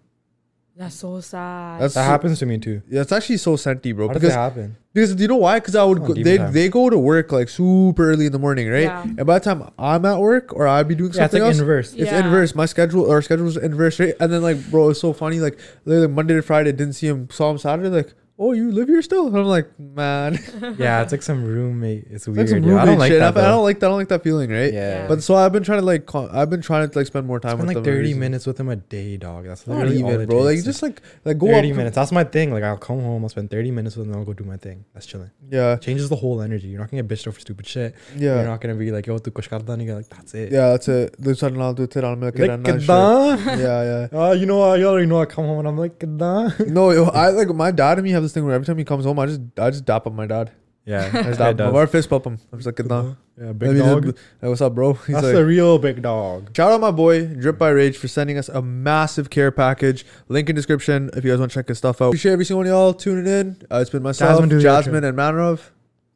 That's 0.76 0.96
so 0.96 1.20
sad. 1.20 1.80
That's 1.80 1.94
That 1.94 2.00
so- 2.04 2.10
happens 2.10 2.40
to 2.40 2.46
me 2.46 2.58
too. 2.58 2.82
Yeah, 2.90 3.02
it's 3.02 3.12
actually 3.12 3.36
so 3.36 3.54
senti, 3.54 3.92
bro. 3.92 4.08
How 4.08 4.14
does 4.14 4.22
Because 4.22 4.34
that 4.34 4.40
happen? 4.40 4.76
Because 4.92 5.14
do 5.14 5.22
you 5.22 5.28
know 5.28 5.36
why? 5.36 5.60
Because 5.60 5.76
I 5.76 5.84
would 5.84 6.00
Oh, 6.00 6.06
go, 6.08 6.14
they 6.14 6.36
time. 6.36 6.52
they 6.52 6.68
go 6.68 6.90
to 6.90 6.98
work 6.98 7.30
like 7.30 7.48
super 7.48 8.10
early 8.10 8.26
in 8.26 8.32
the 8.32 8.40
morning, 8.40 8.68
right? 8.68 8.82
Yeah. 8.82 9.02
And 9.02 9.24
by 9.24 9.38
the 9.38 9.44
time 9.44 9.70
I'm 9.78 10.04
at 10.04 10.18
work 10.18 10.52
or 10.52 10.66
I'd 10.66 10.88
be 10.88 10.96
doing 10.96 11.12
Yeah, 11.12 11.24
it's 11.24 11.32
something 11.32 11.42
like 11.42 11.50
else, 11.52 11.60
inverse. 11.60 11.92
it's 11.92 12.10
Yeah. 12.10 12.24
inverse. 12.24 12.56
My 12.56 12.66
schedule 12.66 13.02
or 13.04 13.22
schedule's 13.22 13.56
inverse, 13.56 14.00
right? 14.00 14.14
And 14.18 14.32
then 14.32 14.42
like, 14.42 14.68
bro, 14.70 14.90
it's 14.90 15.00
so 15.00 15.12
funny. 15.12 15.38
Like, 15.38 15.58
literally 15.84 16.08
Monday 16.12 16.34
to 16.34 16.42
Friday, 16.42 16.72
didn't 16.72 16.94
see 16.94 17.06
him. 17.06 17.28
Saw 17.30 17.52
him 17.52 17.58
Saturday. 17.58 17.88
Like, 17.88 18.12
oh, 18.38 18.52
you 18.52 18.72
live 18.72 18.88
here 18.88 19.00
still? 19.02 19.26
And 19.28 19.36
I'm 19.36 19.44
like, 19.44 19.68
man, 19.78 20.38
yeah, 20.78 21.02
it's 21.02 21.12
like 21.12 21.22
some 21.22 21.44
roommate. 21.44 22.04
It's 22.10 22.26
it's 22.26 22.28
like 22.28 22.36
weird. 22.36 22.48
some 22.50 22.64
yo. 22.64 22.78
I 22.78 22.84
don't 22.84 22.98
like 22.98 23.10
shit. 23.12 23.20
that. 23.20 23.36
I, 23.36 23.42
I 23.46 23.48
don't 23.48 23.62
like 23.62 23.80
that. 23.80 23.86
I 23.86 23.88
don't 23.90 23.98
like 23.98 24.08
that 24.08 24.22
feeling, 24.24 24.50
right? 24.50 24.72
Yeah. 24.72 25.06
But 25.06 25.22
so 25.22 25.34
I've 25.36 25.52
been 25.52 25.62
trying 25.62 25.80
to 25.80 25.84
like, 25.86 26.06
con- 26.06 26.28
I've 26.32 26.50
been 26.50 26.62
trying 26.62 26.88
to 26.88 26.98
like 26.98 27.06
spend 27.06 27.26
more 27.26 27.38
time 27.40 27.52
Spend 27.52 27.68
with 27.68 27.76
like 27.76 27.84
them. 27.84 27.94
30 27.94 28.14
minutes 28.14 28.46
with 28.46 28.58
him 28.58 28.68
a 28.68 28.76
day, 28.76 29.16
dog. 29.16 29.44
That's 29.46 29.66
Not 29.66 29.78
literally 29.78 30.02
all 30.02 30.08
even, 30.10 30.20
it 30.22 30.28
bro. 30.28 30.38
Like 30.42 30.62
just 30.64 30.82
like 30.82 31.00
like 31.24 31.38
go 31.38 31.46
30 31.46 31.70
up. 31.70 31.76
minutes. 31.76 31.94
That's 31.94 32.12
my 32.12 32.24
thing. 32.24 32.52
Like 32.52 32.64
I'll 32.64 32.76
come 32.76 33.00
home, 33.00 33.22
I'll 33.24 33.28
spend 33.28 33.50
30 33.50 33.70
minutes 33.70 33.96
with 33.96 34.06
him, 34.06 34.12
and 34.12 34.20
I'll 34.20 34.26
go 34.26 34.32
do 34.32 34.44
my 34.44 34.56
thing. 34.56 34.84
That's 34.94 35.06
chilling. 35.06 35.30
Yeah, 35.50 35.76
Changes 35.76 36.08
the 36.08 36.16
whole 36.16 36.42
energy. 36.42 36.68
You're 36.68 36.80
not 36.80 36.90
gonna 36.90 37.02
get 37.02 37.10
bitched 37.16 37.28
over 37.28 37.38
stupid 37.38 37.66
shit. 37.66 37.94
Yeah. 38.16 38.36
You're 38.36 38.44
not 38.46 38.60
gonna 38.60 38.74
be 38.74 38.90
like, 38.90 39.06
yo, 39.06 39.18
tu 39.18 39.30
kuch 39.30 39.48
karda 39.48 39.76
nahi. 39.76 39.94
Like 39.94 40.08
that's 40.08 40.34
it. 40.34 40.50
yeah. 40.52 40.70
That's 40.70 40.88
it. 40.88 41.14
There's 41.18 41.38
something 41.38 41.60
I'll 41.62 41.72
do. 41.74 41.84
It. 41.84 41.94
Like, 41.94 42.04
I'm 42.04 42.20
not 42.20 42.82
sure. 42.82 43.36
"Kidda?" 43.36 43.46
Yeah, 43.58 43.82
yeah. 43.84 44.08
Oh, 44.12 44.32
you 44.40 44.46
know 44.46 44.58
what? 44.58 44.78
You 44.80 44.88
already 44.88 45.06
know 45.06 45.20
I 45.20 45.26
come 45.26 45.44
home 45.44 45.60
and 45.60 45.68
I'm 45.68 45.78
like, 45.78 45.98
"Kidda?" 45.98 46.66
No, 46.68 46.90
yo, 46.90 47.04
I 47.04 47.28
like 47.30 47.48
my 47.54 47.70
dad 47.70 47.98
and 47.98 48.04
me 48.04 48.10
have 48.10 48.23
this 48.24 48.32
thing 48.32 48.44
where 48.44 48.54
every 48.54 48.66
time 48.66 48.78
he 48.78 48.84
comes 48.84 49.04
home, 49.04 49.18
I 49.18 49.26
just 49.26 49.40
I 49.58 49.70
just 49.70 49.84
dap 49.84 50.06
up 50.06 50.12
my 50.12 50.26
dad. 50.26 50.50
Yeah, 50.86 51.08
I 51.14 51.22
just 51.22 51.28
it 51.28 51.38
dap 51.38 51.50
him. 51.52 51.56
does. 51.56 51.72
Or 51.74 51.86
fist 51.86 52.10
bump 52.10 52.26
him. 52.26 52.38
I'm 52.52 52.58
just 52.58 52.66
like, 52.66 52.86
nah. 52.86 53.14
Yeah, 53.38 53.46
Let 53.46 53.58
big 53.58 53.70
me 53.70 53.78
just- 53.78 53.88
dog. 53.90 54.04
like, 54.06 54.14
what's 54.42 54.60
up, 54.60 54.74
bro? 54.74 54.92
He's 54.92 55.14
That's 55.14 55.26
like, 55.28 55.34
a 55.34 55.44
real 55.44 55.78
big 55.78 56.02
dog. 56.02 56.54
shout 56.56 56.72
out 56.72 56.80
my 56.80 56.90
boy 56.90 57.26
Drip 57.26 57.56
by 57.58 57.70
Rage 57.70 57.96
for 57.96 58.06
sending 58.06 58.36
us 58.36 58.48
a 58.50 58.60
massive 58.60 59.30
care 59.30 59.50
package. 59.50 60.04
Link 60.28 60.50
in 60.50 60.54
description 60.56 61.08
if 61.16 61.24
you 61.24 61.30
guys 61.30 61.40
want 61.40 61.50
to 61.52 61.54
check 61.58 61.68
his 61.68 61.78
stuff 61.78 62.02
out. 62.02 62.08
Appreciate 62.08 62.32
every 62.32 62.44
single 62.44 62.58
one 62.58 62.66
of 62.66 62.70
y'all 62.72 62.92
tuning 62.94 63.26
in. 63.26 63.56
Uh, 63.72 63.78
it's 63.78 63.90
been 63.90 64.02
myself, 64.02 64.40
Jasmine, 64.40 64.60
Jasmine, 64.60 64.94
do 64.94 65.00
the 65.00 65.06
outro. 65.06 65.08
and 65.08 65.18
Manrov. 65.18 65.60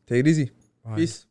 Take 0.07 0.21
it 0.21 0.29
easy. 0.29 0.51
Bye. 0.85 0.97
Peace. 0.97 1.25